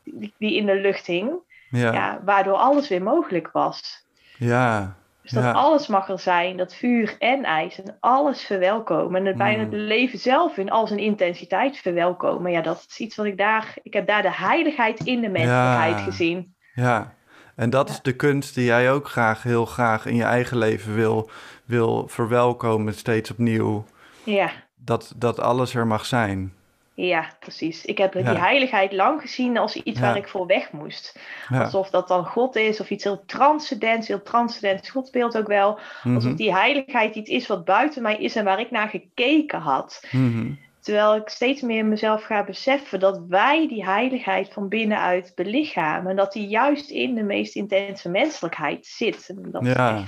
[0.04, 1.46] die, die in de lucht hing.
[1.70, 1.92] Ja.
[1.92, 2.20] ja.
[2.24, 4.06] waardoor alles weer mogelijk was.
[4.38, 4.97] Ja,
[5.30, 9.20] dus dat alles mag er zijn, dat vuur en ijs en alles verwelkomen.
[9.20, 9.78] En het bijna het mm.
[9.78, 12.52] leven zelf in al zijn intensiteit verwelkomen.
[12.52, 16.00] Ja, dat is iets wat ik daar, ik heb daar de heiligheid in de menselijkheid
[16.00, 16.54] gezien.
[16.74, 17.14] Ja,
[17.56, 20.94] en dat is de kunst die jij ook graag, heel graag in je eigen leven
[20.94, 21.30] wil,
[21.64, 23.84] wil verwelkomen, steeds opnieuw.
[24.24, 24.50] Ja.
[24.76, 26.52] Dat, dat alles er mag zijn.
[27.00, 27.84] Ja, precies.
[27.84, 31.18] Ik heb die heiligheid lang gezien als iets waar ik voor weg moest.
[31.48, 35.78] Alsof dat dan God is of iets heel transcendents, heel transcendent Godbeeld ook wel.
[36.02, 36.14] Mhm.
[36.14, 40.06] Alsof die heiligheid iets is wat buiten mij is en waar ik naar gekeken had.
[40.10, 40.52] Mhm.
[40.80, 46.10] Terwijl ik steeds meer mezelf ga beseffen dat wij die heiligheid van binnenuit belichamen.
[46.10, 49.34] En dat die juist in de meest intense menselijkheid zit.
[49.36, 50.04] dat ja.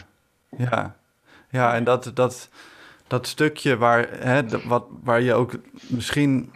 [0.57, 0.97] ja,
[1.51, 2.49] ja, en dat, dat,
[3.11, 5.53] dat stukje waar, hè, wat, waar je ook
[5.87, 6.53] misschien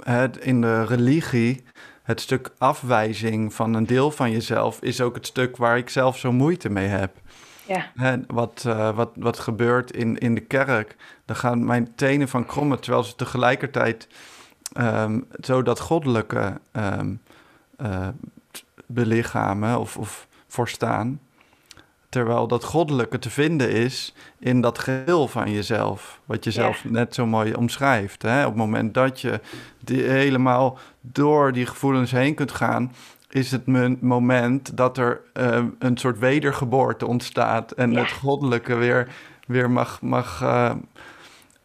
[0.00, 1.64] hè, in de religie,
[2.02, 6.18] het stuk afwijzing van een deel van jezelf, is ook het stuk waar ik zelf
[6.18, 7.20] zo moeite mee heb.
[7.66, 7.90] Ja.
[7.94, 12.46] Hè, wat, uh, wat, wat gebeurt in, in de kerk, dan gaan mijn tenen van
[12.46, 14.08] krommen, terwijl ze tegelijkertijd
[14.78, 17.20] um, zo dat goddelijke um,
[17.80, 18.08] uh,
[18.86, 21.20] belichamen of, of voorstaan.
[22.14, 26.20] Terwijl dat goddelijke te vinden is in dat geheel van jezelf.
[26.24, 28.22] Wat je zelf net zo mooi omschrijft.
[28.22, 28.40] Hè?
[28.40, 29.40] Op het moment dat je
[29.80, 32.92] die helemaal door die gevoelens heen kunt gaan,
[33.30, 33.66] is het
[34.02, 37.72] moment dat er uh, een soort wedergeboorte ontstaat.
[37.72, 39.08] En het goddelijke weer,
[39.46, 40.74] weer mag, mag, uh,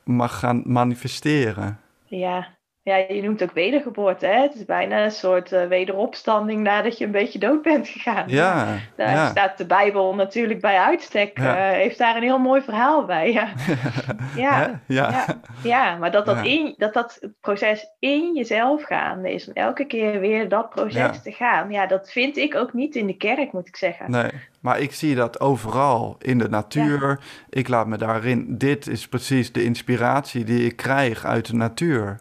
[0.04, 1.80] mag gaan manifesteren.
[2.06, 2.48] Ja,
[2.90, 4.26] ja, je noemt ook wedergeboorte.
[4.26, 4.42] Hè?
[4.42, 8.24] Het is bijna een soort uh, wederopstanding nadat je een beetje dood bent gegaan.
[8.28, 11.38] Ja, daar staat de Bijbel natuurlijk bij uitstek.
[11.38, 11.72] Ja.
[11.72, 13.32] Uh, heeft daar een heel mooi verhaal bij.
[13.32, 13.50] Ja,
[14.36, 15.26] ja, ja.
[15.64, 15.96] ja.
[15.98, 19.48] maar dat dat, in, dat dat proces in jezelf gaande is.
[19.48, 21.72] Om elke keer weer dat proces te gaan.
[21.72, 24.12] Ja, dat vind ik ook niet in de kerk, moet ik zeggen.
[24.12, 27.20] Nee, maar ik zie dat overal in de natuur.
[27.50, 28.58] Ik laat me daarin.
[28.58, 32.20] Dit is precies de inspiratie die ik krijg uit de natuur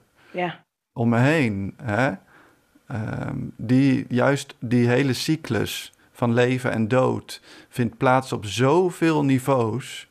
[0.99, 1.75] om me heen.
[1.83, 2.13] Hè?
[2.87, 10.09] Ehm, die, juist die hele cyclus van leven en dood vindt plaats op zoveel niveaus.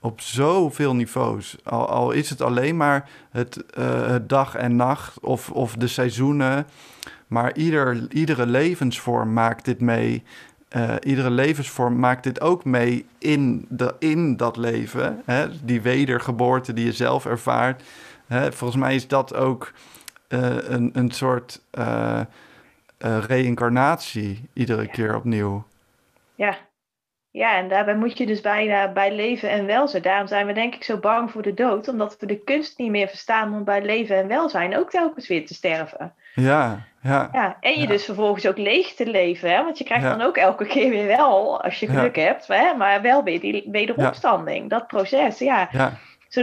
[0.00, 1.56] Op zoveel niveaus.
[1.64, 6.66] Al, is het alleen maar het, uh, dag en nacht of, of de seizoenen.
[7.26, 10.22] Maar ieder, iedere levensvorm maakt dit mee.
[10.76, 15.22] Uh, iedere levensvorm maakt dit ook mee in, de, in dat leven.
[15.24, 15.64] Hè?
[15.64, 17.82] Die wedergeboorte die je zelf ervaart.
[18.26, 19.72] Hè, volgens mij is dat ook
[20.28, 22.20] uh, een, een soort uh,
[23.04, 25.64] uh, reïncarnatie iedere keer opnieuw.
[26.34, 26.56] Ja.
[27.30, 30.02] ja, en daarbij moet je dus bijna bij leven en welzijn.
[30.02, 32.90] Daarom zijn we denk ik zo bang voor de dood, omdat we de kunst niet
[32.90, 36.14] meer verstaan om bij leven en welzijn ook telkens weer te sterven.
[36.34, 37.28] Ja, ja.
[37.32, 39.62] ja en je dus vervolgens ook leeg te leven, hè?
[39.62, 42.74] want je krijgt dan ook elke keer weer wel, als je geluk hebt, hè?
[42.74, 45.68] maar wel weer die wederopstanding, dat proces, ja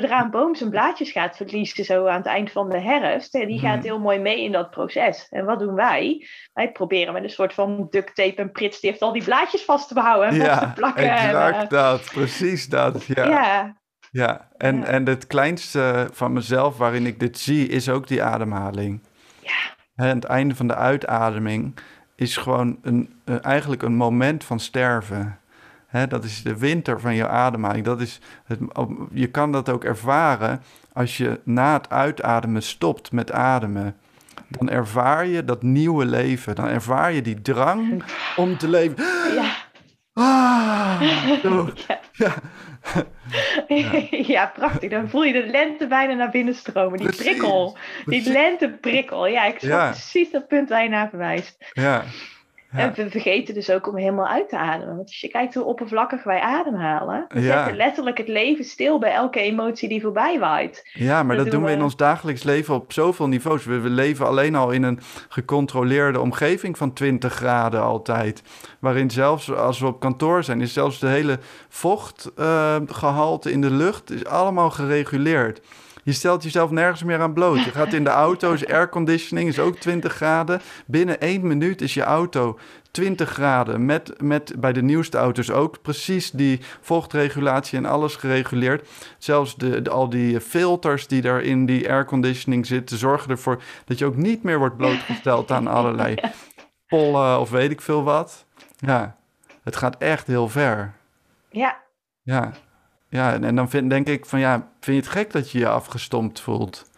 [0.01, 3.59] zodra een boom zijn blaadjes gaat verliezen, zo aan het eind van de herfst, die
[3.59, 3.85] gaat Mhm.
[3.85, 5.27] heel mooi mee in dat proces.
[5.29, 6.27] En wat doen wij?
[6.53, 9.93] Wij proberen met een soort van duct tape en pritstift al die blaadjes vast te
[9.93, 11.03] behouden en vast te plakken.
[11.09, 12.09] en, exact eh, dat.
[12.13, 13.05] Precies dat.
[13.05, 13.25] Ja.
[13.25, 13.75] ja.
[14.11, 14.83] Ja, en, Ja.
[14.85, 19.01] en het kleinste van mezelf waarin ik dit zie, is ook die ademhaling.
[19.41, 19.75] Ja.
[19.95, 21.75] Hè, het einde van de uitademing
[22.15, 25.39] is gewoon een, eh, eigenlijk een moment van sterven.
[25.93, 27.85] Hè, dat is de winter van je ademhaling.
[27.85, 28.59] Dat is het,
[29.11, 30.61] je kan dat ook ervaren
[30.93, 33.95] als je na het uitademen stopt met ademen.
[34.47, 36.55] Dan ervaar je dat nieuwe leven.
[36.55, 38.03] Dan ervaar je die drang
[38.35, 38.95] om te leven.
[39.35, 39.51] Ja.
[40.13, 41.01] Ah.
[42.13, 42.33] Ja.
[43.67, 43.85] Ja.
[44.33, 44.51] Ja.
[44.55, 44.89] prachtig.
[44.89, 46.97] Dan voel je de lente bijna naar binnen stromen.
[46.97, 47.25] Die Precies.
[47.25, 47.77] prikkel.
[47.95, 48.27] Die Precies.
[48.27, 49.27] lenteprikkel.
[49.27, 49.89] Ja, ik snap Ja.
[49.89, 51.55] precies dat punt waar je naar verwijst.
[51.73, 52.03] Ja.
[52.73, 52.79] Ja.
[52.79, 54.95] En we vergeten dus ook om helemaal uit te ademen.
[54.95, 57.55] Want als je kijkt hoe oppervlakkig wij ademhalen, we Ja.
[57.57, 60.89] zetten letterlijk het leven stil bij elke emotie die voorbij waait.
[60.93, 63.65] Ja, maar Dat dat doen we in ons dagelijks leven op zoveel niveaus.
[63.65, 64.99] We, we leven alleen al in een
[65.29, 68.41] gecontroleerde omgeving van 20 graden altijd.
[68.79, 74.11] Waarin zelfs als we op kantoor zijn, is zelfs de hele vochtgehalte in de lucht
[74.11, 75.61] is allemaal gereguleerd.
[76.03, 77.63] Je stelt jezelf nergens meer aan bloot.
[77.63, 80.61] Je gaat in de auto, is airconditioning, is ook 20 graden.
[80.85, 82.59] Binnen één minuut is je auto
[82.91, 83.85] 20 graden.
[83.85, 88.87] Met, met bij de nieuwste auto's ook precies die vochtregulatie en alles gereguleerd.
[89.17, 93.97] Zelfs de, de- al die filters die daar in die airconditioning zitten, zorgen ervoor dat
[93.97, 96.15] je ook niet meer wordt blootgesteld aan allerlei
[96.87, 98.45] pollen of weet ik veel wat.
[98.77, 99.15] Ja,
[99.63, 100.93] het gaat echt heel ver.
[101.49, 101.77] Ja,
[102.23, 102.51] Ja,
[103.13, 105.59] ja en, en dan vind, denk ik van ja, vind je het gek dat je
[105.59, 106.91] je afgestompt voelt?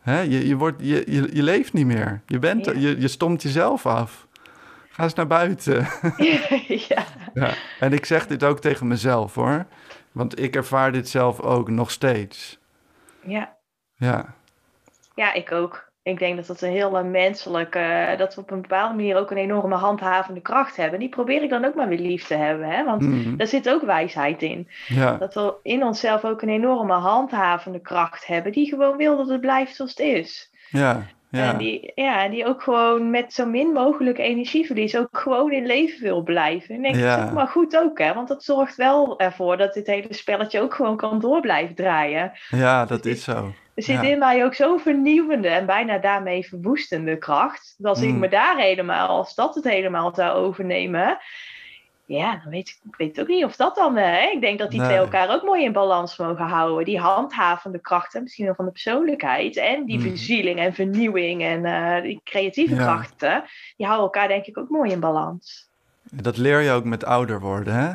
[0.00, 0.20] Hè?
[0.20, 2.20] Je, je, wordt, je, je, je leeft niet meer.
[2.26, 2.72] Je, bent, Ja.
[2.72, 4.26] je, je stomt jezelf af.
[4.88, 5.86] Ga eens naar buiten.
[6.88, 7.04] ja.
[7.34, 7.54] ja.
[7.80, 9.66] En ik zeg dit ook tegen mezelf hoor.
[10.12, 12.58] Want ik ervaar dit zelf ook nog steeds.
[13.24, 13.56] ja.
[13.96, 14.34] Ja,
[15.14, 15.87] Ja, ik ook.
[16.08, 19.36] Ik denk dat dat een heel menselijke, dat we op een bepaalde manier ook een
[19.36, 20.98] enorme handhavende kracht hebben.
[21.00, 22.68] Die probeer ik dan ook maar weer lief te hebben.
[22.68, 22.84] Hè?
[22.84, 23.36] Want Mhm.
[23.36, 24.68] daar zit ook wijsheid in.
[24.86, 28.52] ja, Dat we in onszelf ook een enorme handhavende kracht hebben.
[28.52, 30.50] Die gewoon wil dat het blijft zoals het is.
[30.70, 31.52] ja, ja.
[31.52, 36.02] En die, ja, die ook gewoon met zo min mogelijk energieverlies ook gewoon in leven
[36.02, 36.74] wil blijven.
[36.74, 37.10] En ik denk, Ja.
[37.10, 38.14] dat is ook maar goed ook, hè?
[38.14, 42.32] Want dat zorgt wel ervoor dat dit hele spelletje ook gewoon kan door blijven draaien.
[42.48, 43.52] ja, dat is zo.
[43.78, 44.02] Er zit Ja.
[44.08, 47.74] in mij ook zo'n vernieuwende en bijna daarmee verwoestende kracht.
[47.78, 48.18] Dat als ik Mm.
[48.18, 51.18] me daar helemaal, als dat het helemaal zou overnemen.
[52.04, 53.96] Ja, dan weet ik, ik weet ook niet of dat dan.
[53.96, 54.26] Hè?
[54.32, 56.84] Ik denk dat die twee elkaar ook mooi in balans mogen houden.
[56.84, 59.56] Die handhavende krachten, misschien wel van de persoonlijkheid.
[59.56, 60.02] En die Mm.
[60.02, 62.80] verzieling en vernieuwing en eh, die creatieve Ja.
[62.82, 63.44] krachten.
[63.76, 65.68] Die houden elkaar denk ik ook mooi in balans.
[66.02, 67.92] Dat leer je ook met ouder worden, hè?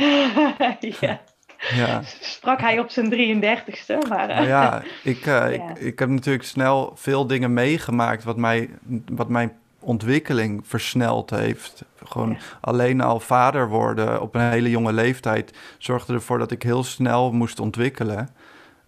[1.00, 1.20] ja,
[1.74, 2.00] Ja.
[2.20, 4.08] sprak hij op zijn 33ste.
[4.08, 5.52] Maar, eh, Nou ja, ik, eh.
[5.54, 8.70] Ik, ik heb natuurlijk snel veel dingen meegemaakt wat, mij,
[9.12, 11.84] wat mijn ontwikkeling versneld heeft.
[12.04, 12.36] Gewoon Ja.
[12.60, 17.32] alleen al vader worden op een hele jonge leeftijd zorgde ervoor dat ik heel snel
[17.32, 18.28] moest ontwikkelen.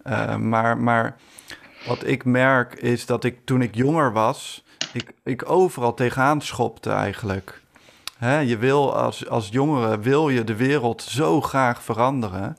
[0.03, 1.15] Eh, maar, maar
[1.87, 4.63] wat ik merk is dat ik toen ik jonger was,
[4.93, 7.61] ik, ik overal tegenaan schopte eigenlijk.
[8.17, 12.57] Hè, je wil als, als jongere wil je de wereld zo graag veranderen.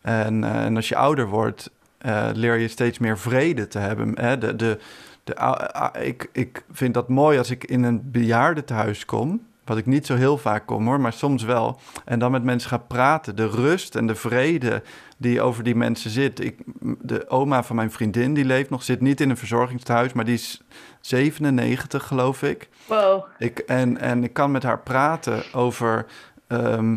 [0.00, 4.18] En, eh, en als je ouder wordt, eh, leer je steeds meer vrede te hebben.
[4.18, 4.38] Hè?
[4.38, 4.78] De, de,
[5.24, 9.48] de, ik, ik vind dat mooi als ik in een bejaardentehuis kom.
[9.64, 11.80] Wat ik niet zo heel vaak kom hoor, maar soms wel.
[12.04, 13.36] En dan met mensen ga praten.
[13.36, 14.82] De rust en de vrede
[15.16, 16.44] die over die mensen zit.
[16.44, 16.58] Ik,
[17.00, 20.34] de oma van mijn vriendin, die leeft nog, zit niet in een verzorgingstehuis, maar die
[20.34, 20.62] is
[21.00, 22.68] 97 geloof ik.
[22.86, 23.24] wow.
[23.38, 26.06] Ik, en, en ik kan met haar praten over
[26.46, 26.96] ehm,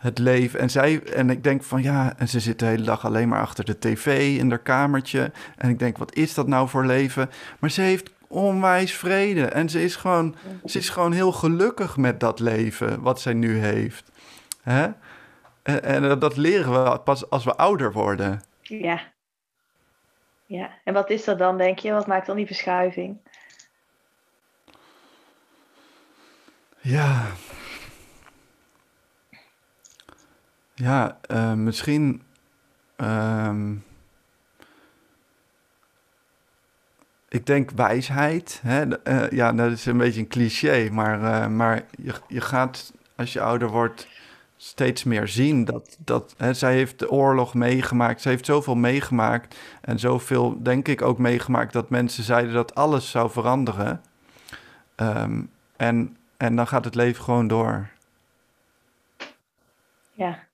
[0.00, 0.60] het leven.
[0.60, 3.40] En, zij, en ik denk van ja, en ze zit de hele dag alleen maar
[3.40, 5.32] achter de tv in haar kamertje.
[5.56, 7.30] En ik denk, wat is dat nou voor leven?
[7.58, 9.44] Maar ze heeft onwijs vrede.
[9.46, 10.34] En ze is gewoon,
[10.64, 14.10] ze is gewoon heel gelukkig met dat leven wat zij nu heeft.
[14.62, 14.88] Hè?
[15.62, 18.42] En, en dat leren we pas als we ouder worden.
[18.62, 19.00] Ja.
[20.46, 21.92] Ja, en wat is dat dan, denk je?
[21.92, 23.16] Wat maakt dan die verschuiving?
[26.80, 27.26] Ja.
[30.80, 32.22] Ja, eh, misschien.
[32.96, 33.74] ehm,
[37.28, 38.60] ik denk wijsheid.
[38.62, 38.98] Hè?
[38.98, 43.32] Eh, ja, dat is een beetje een cliché, maar, eh, maar je, je gaat als
[43.32, 44.08] je ouder wordt
[44.56, 48.20] steeds meer zien dat, dat hè, zij heeft de oorlog meegemaakt.
[48.20, 53.10] Ze heeft zoveel meegemaakt en zoveel, denk ik, ook meegemaakt dat mensen zeiden dat alles
[53.10, 54.02] zou veranderen.
[54.94, 55.42] Ehm,
[55.76, 57.88] en, en dan gaat het leven gewoon door.
[60.12, 60.48] Ja,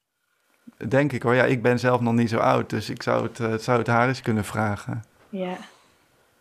[0.88, 3.38] denk ik hoor, ja, ik ben zelf nog niet zo oud, dus ik zou het,
[3.38, 5.04] uh, zou het haar eens kunnen vragen.
[5.28, 5.56] Ja.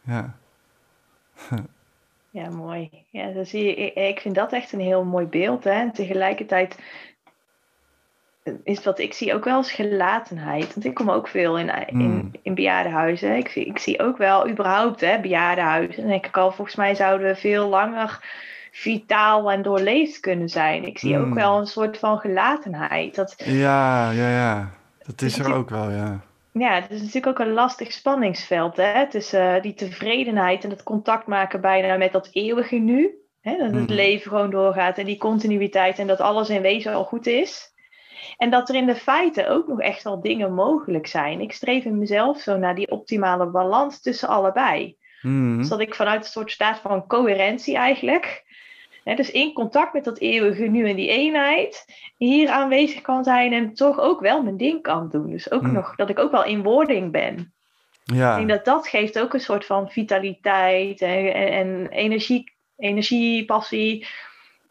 [0.02, 0.36] Ja.
[2.30, 2.90] ja, mooi.
[3.10, 5.64] Ja, dan zie je, ik, vind dat echt een heel mooi beeld.
[5.64, 5.72] Hè?
[5.72, 6.78] En tegelijkertijd
[8.64, 10.74] is wat ik zie ook wel als gelatenheid.
[10.74, 12.32] Want ik kom ook veel in, in, Mm.
[12.42, 13.36] in bejaardenhuizen.
[13.38, 15.96] Ik, zie- ik zie ook wel überhaupt hè, bejaardenhuizen.
[16.02, 18.20] Dan denk ik al, volgens mij zouden we veel langer
[18.78, 20.84] vitaal en doorleefd kunnen zijn.
[20.86, 21.34] Ik zie ook Mm.
[21.34, 23.16] wel een soort van gelatenheid.
[23.16, 24.70] Dat, Ja, ja, ja.
[25.06, 26.20] Dat is er ook wel, ja.
[26.52, 28.78] ja, het is natuurlijk ook een lastig spanningsveld.
[28.78, 29.10] Hè?
[29.10, 33.10] Tussen eh, die tevredenheid en het contact maken bijna met dat eeuwige nu.
[33.42, 33.52] Hè?
[33.58, 33.94] Dat het Mhm.
[33.94, 37.74] leven gewoon doorgaat en die continuïteit en dat alles in wezen al goed is.
[38.38, 41.42] En dat er in de feiten ook nog echt wel dingen mogelijk zijn.
[41.42, 44.98] Ik streef in mezelf zo naar die optimale balans tussen allebei.
[45.22, 45.58] Mhm.
[45.58, 48.44] Dus dat ik vanuit een soort staat van coherentie eigenlijk.
[49.16, 51.86] Dus in contact met dat eeuwige nu en die eenheid.
[52.18, 55.30] Hier aanwezig kan zijn en toch ook wel mijn ding kan doen.
[55.30, 55.72] Dus ook Mm.
[55.72, 57.54] nog dat ik ook wel in wording ben.
[58.04, 58.32] Ja.
[58.32, 63.46] Ik denk dat dat geeft ook een soort van vitaliteit en, en, en energie, energie,
[63.46, 64.08] passie.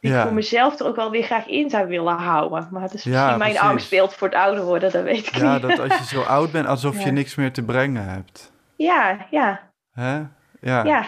[0.00, 0.18] Die Ja.
[0.18, 2.68] ik voor mezelf er ook wel weer graag in zou willen houden.
[2.70, 3.68] Maar het is Ja, misschien mijn precies.
[3.68, 5.62] angstbeeld voor het ouder worden, dat weet ik ja, niet.
[5.62, 8.52] dat als je zo oud bent, alsof je niks meer te brengen hebt.
[8.76, 10.16] ja, ja, Hè?
[10.60, 10.84] Ja.
[10.84, 11.04] ja.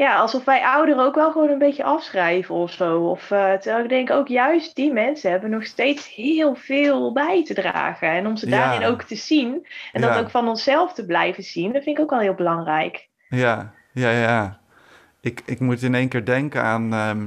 [0.00, 3.00] Ja, alsof wij ouderen ook wel gewoon een beetje afschrijven of zo.
[3.00, 7.44] Of, eh, terwijl ik denk ook juist die mensen hebben nog steeds heel veel bij
[7.44, 8.08] te dragen.
[8.10, 8.58] En om ze Ja.
[8.58, 12.02] daarin ook te zien en dat ook van onszelf te blijven zien, dat vind ik
[12.02, 13.08] ook wel heel belangrijk.
[13.28, 14.58] Ja, ja, ja.
[15.20, 16.92] Ik, ik moet in één keer denken aan.
[16.92, 17.26] ehm,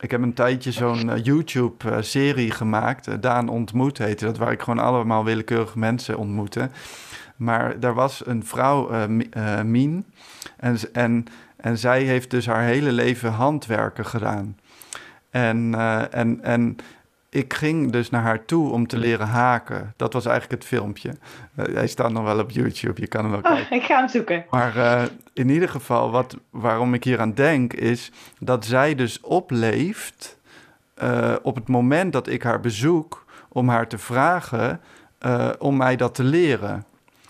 [0.00, 3.06] ik heb een tijdje zo'n eh, YouTube-serie gemaakt.
[3.06, 6.68] eh, Daan ontmoet heette dat, waar ik gewoon allemaal willekeurige mensen ontmoette.
[7.36, 9.28] Maar daar was een vrouw, Mi-
[9.64, 10.04] Mien.
[10.56, 11.24] En, en,
[11.56, 14.56] en zij heeft dus haar hele leven handwerken gedaan.
[15.30, 16.76] En, eh, en, en
[17.30, 19.94] ik ging dus naar haar toe om te leren haken.
[19.96, 21.10] Dat was eigenlijk het filmpje.
[21.54, 23.64] Eh, hij staat nog wel op YouTube, je kan hem wel kijken.
[23.64, 24.44] Oh, ik ga hem zoeken.
[24.50, 25.02] Maar eh,
[25.32, 30.34] in ieder geval, wat, waarom ik hier aan denk, is dat zij dus opleeft
[31.42, 34.80] op het moment dat ik haar bezoek om haar te vragen
[35.58, 36.84] om mij dat te leren.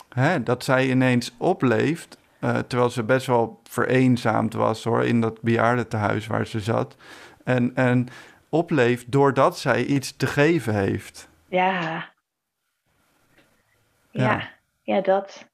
[0.09, 0.43] Hè?
[0.43, 6.27] Dat zij ineens opleeft, eh, terwijl ze best wel vereenzaamd was hoor, in dat bejaardentehuis
[6.27, 6.97] waar ze zat.
[7.45, 8.09] En, en
[8.49, 11.29] opleeft doordat zij iets te geven heeft.
[11.49, 11.81] Ja.
[14.11, 14.23] Ja.
[14.31, 14.51] Ja,
[14.83, 15.47] ja, dat.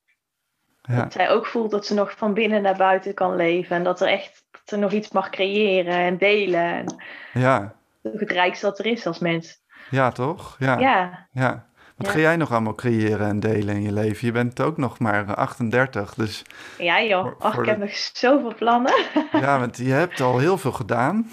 [0.83, 3.77] Ja, Dat zij ook voelt dat ze nog van binnen naar buiten kan leven.
[3.77, 6.75] En dat er echt dat ze nog iets mag creëren en delen.
[6.75, 6.97] En
[7.33, 9.61] ja, ook het rijkste dat er is als mens.
[9.91, 10.57] ja toch?
[10.59, 10.79] Ja.
[10.79, 11.67] Ja, Ja.
[12.03, 12.17] Wat Ja.
[12.17, 14.27] ga jij nog allemaal creëren en delen in je leven?
[14.27, 16.43] Je bent ook nog maar eh, 38, dus
[16.79, 17.25] ja joh.
[17.39, 18.93] Voor- ik heb de- nog zoveel plannen.
[19.43, 21.31] ja, want je hebt al heel veel gedaan.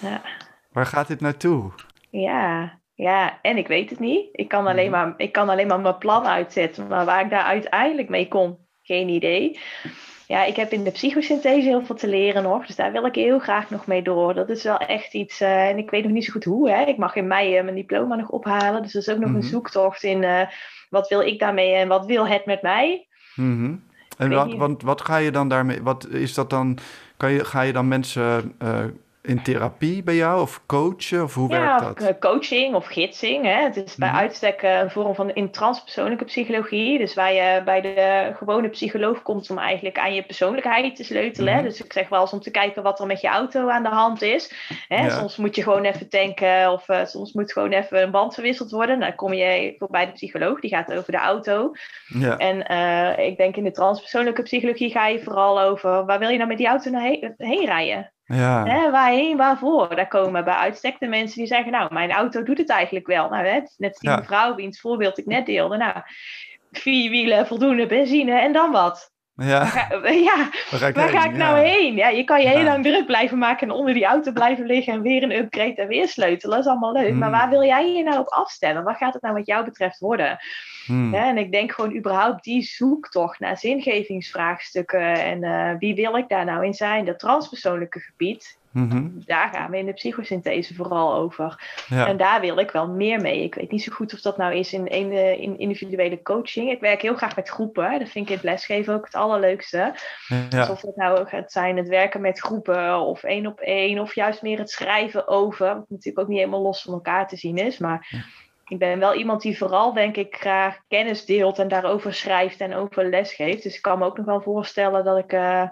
[0.00, 0.20] ja.
[0.72, 1.70] Waar gaat dit naartoe?
[2.10, 4.28] Ja, ja, en ik weet het niet.
[4.32, 5.00] Ik kan, alleen Mhm.
[5.00, 6.86] maar, ik kan alleen maar mijn plan uitzetten.
[6.86, 9.58] Maar waar ik daar uiteindelijk mee kom, geen idee.
[10.26, 12.66] Ja, ik heb in de psychosynthese heel veel te leren nog.
[12.66, 14.34] Dus daar wil ik heel graag nog mee door.
[14.34, 15.40] Dat is wel echt iets.
[15.40, 16.70] eh, en ik weet nog niet zo goed hoe.
[16.70, 16.82] Hè.
[16.84, 18.82] Ik mag in mei eh, mijn diploma nog ophalen.
[18.82, 19.36] Dus dat is ook nog Mhm.
[19.36, 20.40] een zoektocht in eh,
[20.90, 23.06] wat wil ik daarmee en wat wil het met mij.
[23.34, 23.74] Mhm.
[24.18, 25.82] En wat, want wat ga je dan daarmee?
[25.82, 26.78] Wat is dat dan?
[27.16, 28.54] Kan je, ga je dan mensen
[29.26, 31.22] in therapie bij jou of coachen?
[31.22, 32.08] Of hoe Ja, werkt dat?
[32.08, 33.44] eh, coaching of gidsing.
[33.44, 33.62] Hè.
[33.62, 34.16] Het is bij Mhm.
[34.18, 36.98] uitstek eh, een vorm van in transpersoonlijke psychologie.
[36.98, 41.52] Dus waar je bij de gewone psycholoog komt om eigenlijk aan je persoonlijkheid te sleutelen.
[41.52, 41.58] hè.
[41.58, 41.68] Mhm.
[41.68, 43.88] Dus ik zeg wel eens om te kijken wat er met je auto aan de
[43.88, 44.52] hand is.
[44.88, 45.04] Hè.
[45.04, 45.10] Ja.
[45.10, 48.70] Soms moet je gewoon even tanken of eh, soms moet gewoon even een band verwisseld
[48.70, 49.00] worden.
[49.00, 51.72] Dan kom je bij de psycholoog, die gaat over de auto.
[52.06, 52.58] Ja, En
[53.18, 56.58] ik denk in de transpersoonlijke psychologie ga je vooral over waar wil je nou met
[56.58, 58.12] die auto naar heen, heen rijden?
[58.26, 59.96] Ja, Hè, waarheen, waarvoor?
[59.96, 63.28] Daar komen bij uitstek de mensen die zeggen, nou, mijn auto doet het eigenlijk wel.
[63.28, 64.16] Nou, hè, net die Ja.
[64.16, 65.76] mevrouw wiens voorbeeld ik net deelde.
[65.76, 65.94] Nou,
[66.72, 69.14] vier wielen, voldoende benzine en dan wat?
[69.36, 69.64] Ja.
[69.64, 70.36] Ga- ja,
[70.70, 71.20] Waar ga ik, waar heen?
[71.20, 71.62] ga ik nou Ja.
[71.62, 71.94] heen?
[71.96, 72.64] Ja, je kan je heel Ja.
[72.64, 75.88] lang druk blijven maken en onder die auto blijven liggen en weer een upgrade en
[75.88, 76.56] weer sleutelen.
[76.56, 77.14] Dat is allemaal leuk.
[77.14, 77.38] Maar Hmm.
[77.38, 78.84] waar wil jij je nou op afstellen?
[78.84, 80.38] Wat gaat het nou wat jou betreft worden?
[80.86, 81.14] Hmm.
[81.14, 86.28] Ja, en ik denk gewoon überhaupt die zoektocht naar zingevingsvraagstukken en eh, wie wil ik
[86.28, 87.04] daar nou in zijn?
[87.04, 89.08] Dat transpersoonlijke gebied, Mhm.
[89.24, 91.60] daar gaan we in de psychosynthese vooral over.
[91.88, 92.06] Ja.
[92.06, 93.42] En daar wil ik wel meer mee.
[93.42, 96.70] Ik weet niet zo goed of dat nou is in, in, eh, in individuele coaching.
[96.70, 97.98] Ik werk heel graag met groepen.
[97.98, 99.94] Dat vind ik in het lesgeven ook het allerleukste.
[100.50, 100.70] Ja.
[100.70, 103.98] of dat nou gaat zijn het werken met groepen of één op één.
[103.98, 105.66] Of juist meer het schrijven over.
[105.66, 107.78] Wat natuurlijk ook niet helemaal los van elkaar te zien is.
[107.78, 108.24] Maar
[108.68, 111.58] ik ben wel iemand die vooral denk ik graag kennis deelt.
[111.58, 113.62] En daarover schrijft en over les geeft.
[113.62, 115.32] Dus ik kan me ook nog wel voorstellen dat ik...
[115.32, 115.62] eh,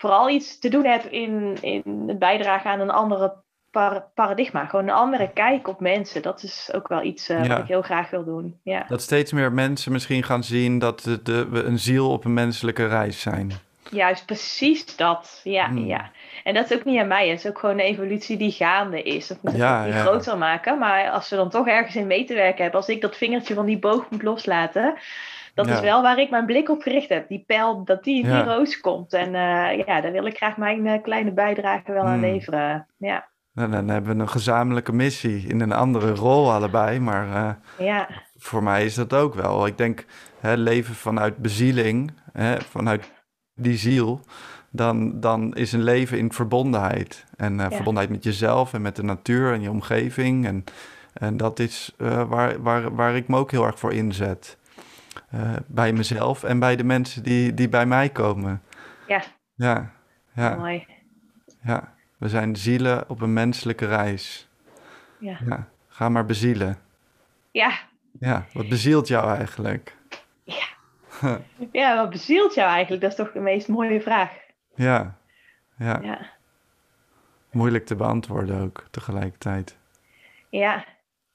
[0.00, 3.32] vooral iets te doen heb in, in het bijdragen aan een andere
[3.70, 4.64] par- paradigma.
[4.66, 6.22] Gewoon een andere kijk op mensen.
[6.22, 7.48] Dat is ook wel iets eh, Ja.
[7.48, 8.60] wat ik heel graag wil doen.
[8.64, 8.84] Ja.
[8.88, 12.34] Dat steeds meer mensen misschien gaan zien dat de, de- we een ziel op een
[12.34, 13.52] menselijke reis zijn.
[13.90, 15.40] Juist precies dat.
[15.44, 15.86] Ja, Hmm.
[15.86, 16.10] ja.
[16.44, 17.28] En dat is ook niet aan mij.
[17.28, 19.26] Het is ook gewoon een evolutie die gaande is.
[19.26, 20.00] Dat moet ik Ja, niet ja.
[20.00, 20.78] groter maken.
[20.78, 23.54] Maar als we dan toch ergens in mee te werken hebben, als ik dat vingertje
[23.54, 24.94] van die boog moet loslaten,
[25.64, 25.80] dat Ja.
[25.80, 27.28] is wel waar ik mijn blik op gericht heb.
[27.28, 28.42] Die pijl, dat die in Ja.
[28.42, 29.12] die roos komt.
[29.12, 32.20] En eh, ja, daar wil ik graag mijn eh, kleine bijdrage wel aan Hmm.
[32.20, 32.86] leveren.
[32.96, 37.86] Ja, En dan hebben we een gezamenlijke missie in een andere rol allebei, maar eh,
[37.86, 39.66] ja, voor mij is dat ook wel.
[39.66, 40.04] Ik denk,
[40.40, 43.10] hè, leven vanuit bezieling, hè, vanuit
[43.54, 44.20] die ziel,
[44.70, 47.24] dan, dan is een leven in verbondenheid.
[47.36, 47.70] En Ja.
[47.70, 50.46] verbondenheid met jezelf en met de natuur en je omgeving.
[50.46, 50.64] En,
[51.12, 51.94] en dat is
[52.28, 54.58] waar, waar, waar ik me ook heel erg voor inzet.
[55.30, 58.62] Eh, bij mezelf en bij de mensen die, die bij mij komen.
[59.06, 59.22] ja,
[59.54, 59.90] Ja,
[60.34, 60.86] ja, mooi.
[61.62, 61.94] ja.
[62.18, 64.48] We zijn zielen op een menselijke reis.
[65.18, 65.38] Ja.
[65.46, 66.78] Ja, ga maar bezielen.
[67.50, 67.78] Ja,
[68.20, 69.96] Ja, wat bezielt jou eigenlijk?
[71.72, 73.02] ja, wat bezielt jou eigenlijk?
[73.02, 74.32] Dat is toch de meest mooie vraag.
[74.74, 75.16] Ja,
[75.78, 75.98] ja.
[76.02, 76.26] Ja,
[77.50, 79.76] Moeilijk te beantwoorden ook tegelijkertijd.
[80.50, 80.84] ja.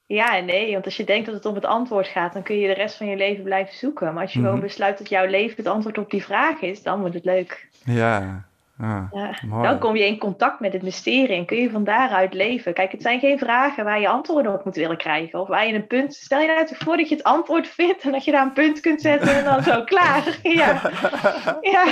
[0.06, 2.58] Ja en nee, want als je denkt dat het om het antwoord gaat, dan kun
[2.58, 4.12] je de rest van je leven blijven zoeken.
[4.12, 4.62] Maar als je gewoon Mhm.
[4.64, 7.68] besluit dat jouw leven het antwoord op die vraag is, dan wordt het leuk.
[7.84, 8.44] Ja,
[8.78, 9.62] ah, Ja.
[9.62, 12.74] Dan kom je in contact met het mysterie en kun je van daaruit leven.
[12.74, 15.40] Kijk, het zijn geen vragen waar je antwoorden op moet willen krijgen.
[15.40, 16.14] Of waar je een punt.
[16.14, 18.80] Stel je nou voor dat je het antwoord vindt en dat je daar een punt
[18.80, 20.38] kunt zetten en dan zo klaar.
[20.42, 20.80] Ja,
[21.60, 21.84] ja.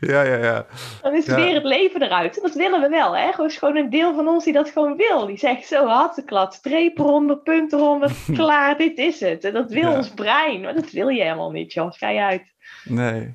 [0.00, 0.66] Ja, ja, ja.
[1.02, 1.34] dan is Ja.
[1.34, 2.36] weer het leven eruit.
[2.36, 3.30] En dat willen we wel, hè?
[3.30, 5.26] Gewoon is gewoon een deel van ons die dat gewoon wil.
[5.26, 9.44] Die zegt zo, hatteklad, streep eronder, punt eronder, klaar, dit is het.
[9.44, 10.60] En dat wil ons brein.
[10.60, 11.98] Maar dat wil je helemaal niet, Jos.
[11.98, 12.54] Ga je uit.
[12.84, 13.34] Nee.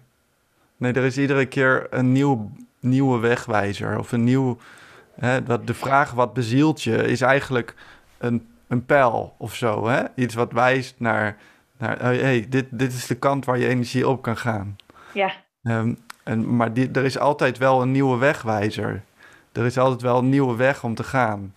[0.78, 4.00] Nee, er is iedere keer een nieuw, nieuwe wegwijzer.
[4.00, 4.58] Of een nieuw...
[5.16, 7.76] Hè, wat, de vraag wat bezielt je is eigenlijk
[8.18, 9.88] een, een pijl of zo.
[9.88, 10.04] Hè?
[10.16, 11.38] Iets wat wijst naar...
[11.78, 14.76] naar oh, hey, dit, dit is de kant waar je energie op kan gaan.
[15.14, 15.94] Ja, Ehm,
[16.24, 19.04] en, maar die, er is altijd wel een nieuwe wegwijzer.
[19.52, 21.56] Er is altijd wel een nieuwe weg om te gaan.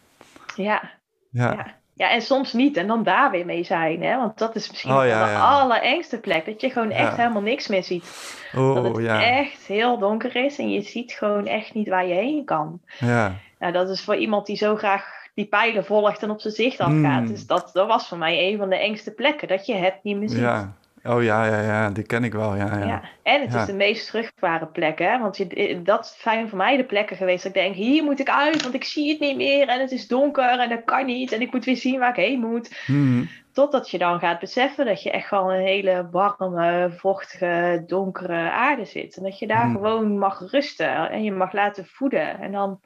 [0.57, 0.95] ja.
[1.31, 1.75] Ja, Ja.
[1.97, 2.77] Ja, en soms niet.
[2.77, 4.03] En dan daar weer mee zijn.
[4.03, 4.17] Hè?
[4.17, 5.41] Want dat is misschien Oh, ja, de ja.
[5.41, 6.47] allerengste plek.
[6.47, 8.05] Dat je gewoon echt helemaal niks meer ziet.
[8.53, 9.23] dat oh het ja.
[9.23, 10.59] echt heel donker is.
[10.59, 12.81] En je ziet gewoon echt niet waar je heen kan.
[12.99, 13.35] ja.
[13.59, 16.81] Nou, dat is voor iemand die zo graag die pijlen volgt en op zijn zicht
[16.81, 17.21] afgaat.
[17.21, 17.27] Mm.
[17.27, 19.49] Dus dat, dat was voor mij een van de engste plekken.
[19.49, 20.39] Dat je het niet meer ziet.
[20.39, 20.75] ja.
[21.09, 22.55] Oh ja, ja, ja, die ken ik wel.
[22.57, 22.85] Ja, ja.
[22.87, 23.03] Ja.
[23.23, 23.61] En het Ja.
[23.61, 25.19] is de meest terugbare plek, hè?
[25.19, 28.31] Want je, dat zijn voor mij de plekken geweest dat ik denk, hier moet ik
[28.31, 31.33] uit, want ik zie het niet meer en het is donker en dat kan niet
[31.33, 32.83] en ik moet weer zien waar ik heen moet.
[32.87, 33.29] Hmm.
[33.53, 38.85] Totdat je dan gaat beseffen dat je echt gewoon een hele warme, vochtige, donkere aarde
[38.85, 39.17] zit.
[39.17, 39.73] En dat je daar Hmm.
[39.75, 42.41] gewoon mag rusten en je mag laten voeden.
[42.41, 42.81] En dan,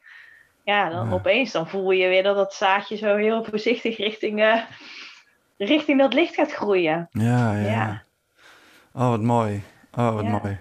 [0.65, 1.13] ja, dan Ja.
[1.15, 4.61] opeens dan voel je weer dat dat zaadje zo heel voorzichtig richting, eh,
[5.59, 7.09] richting dat licht gaat groeien.
[7.11, 8.03] Ja, ja.
[8.93, 9.63] Oh, wat mooi.
[9.99, 10.31] Oh, wat Ja.
[10.31, 10.59] mooi.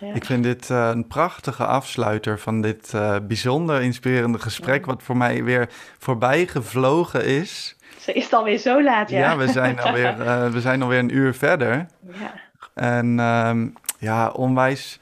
[0.00, 0.14] Ja.
[0.14, 5.16] Ik vind dit eh, een prachtige afsluiter van dit eh, bijzonder inspirerende gesprek, wat voor
[5.16, 5.68] mij weer
[5.98, 7.76] voorbij gevlogen is.
[7.98, 9.18] Zo is het alweer zo laat, ja.
[9.18, 11.86] Ja, we, zijn alweer, eh, we zijn alweer een uur verder.
[12.12, 12.32] Ja.
[12.74, 13.68] En ehm,
[13.98, 15.00] ja, onwijs.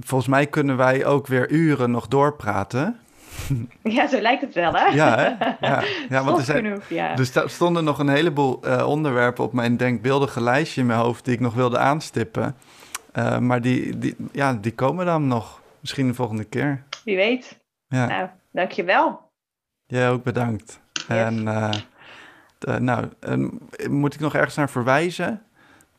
[0.00, 2.98] Volgens mij kunnen wij ook weer uren nog doorpraten.
[3.82, 4.86] Ja, zo lijkt het wel, hè?
[4.86, 5.46] Ja, hè?
[5.66, 7.16] Ja, ja want er, zijn, genoeg, ja.
[7.16, 11.34] er stonden nog een heleboel eh, onderwerpen op mijn denkbeeldige lijstje in mijn hoofd die
[11.34, 12.56] ik nog wilde aanstippen.
[13.12, 15.62] Eh, maar die, die, ja, die komen dan nog.
[15.80, 16.82] Misschien de volgende keer.
[17.04, 17.60] Wie weet.
[17.86, 19.30] Ja, Nou, dankjewel.
[19.86, 20.80] jij ook bedankt.
[21.08, 21.48] En
[22.64, 25.42] eh, nou, eh, moet ik nog ergens naar verwijzen?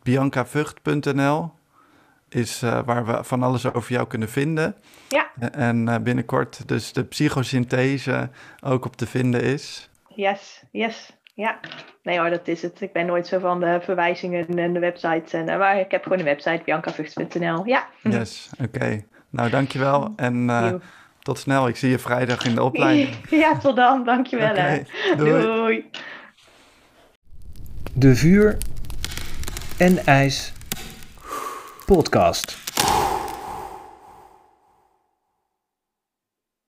[0.03, 1.51] biancavucht.nl
[2.29, 4.75] is eh, waar we van alles over jou kunnen vinden.
[5.07, 5.31] Ja.
[5.51, 8.29] En eh, binnenkort dus de psychosynthese
[8.63, 9.89] ook op te vinden is.
[10.15, 11.13] Yes, yes.
[11.35, 11.59] Ja.
[12.03, 12.81] Nee hoor, dat is het.
[12.81, 15.33] Ik ben nooit zo van de verwijzingen en de websites.
[15.33, 17.65] En, eh, maar ik heb gewoon een website, biancavucht.nl.
[17.65, 17.87] Ja.
[18.01, 19.03] Yes, oké.
[19.29, 20.73] Nou, dankjewel en eh,
[21.19, 21.67] tot snel.
[21.67, 23.15] Ik zie je vrijdag in de opleiding.
[23.43, 24.03] Ja, tot dan.
[24.03, 24.83] Dankjewel.
[25.17, 25.89] Doei.
[27.93, 28.57] De Vuur
[29.77, 30.53] en IJs
[31.85, 32.57] podcast.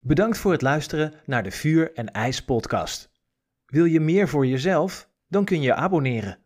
[0.01, 3.11] Bedankt voor het luisteren naar de Vuur en IJs podcast.
[3.67, 5.09] Wil je meer voor jezelf?
[5.29, 6.39] Dan kun je abonneren.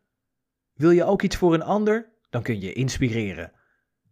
[0.75, 2.13] Wil je ook iets voor een ander?
[2.31, 3.53] Dan kun je inspireren.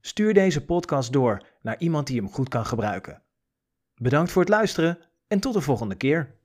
[0.01, 3.23] Stuur deze podcast door naar iemand die hem goed kan gebruiken.
[3.95, 4.99] Bedankt voor het luisteren
[5.29, 6.35] en tot de volgende keer.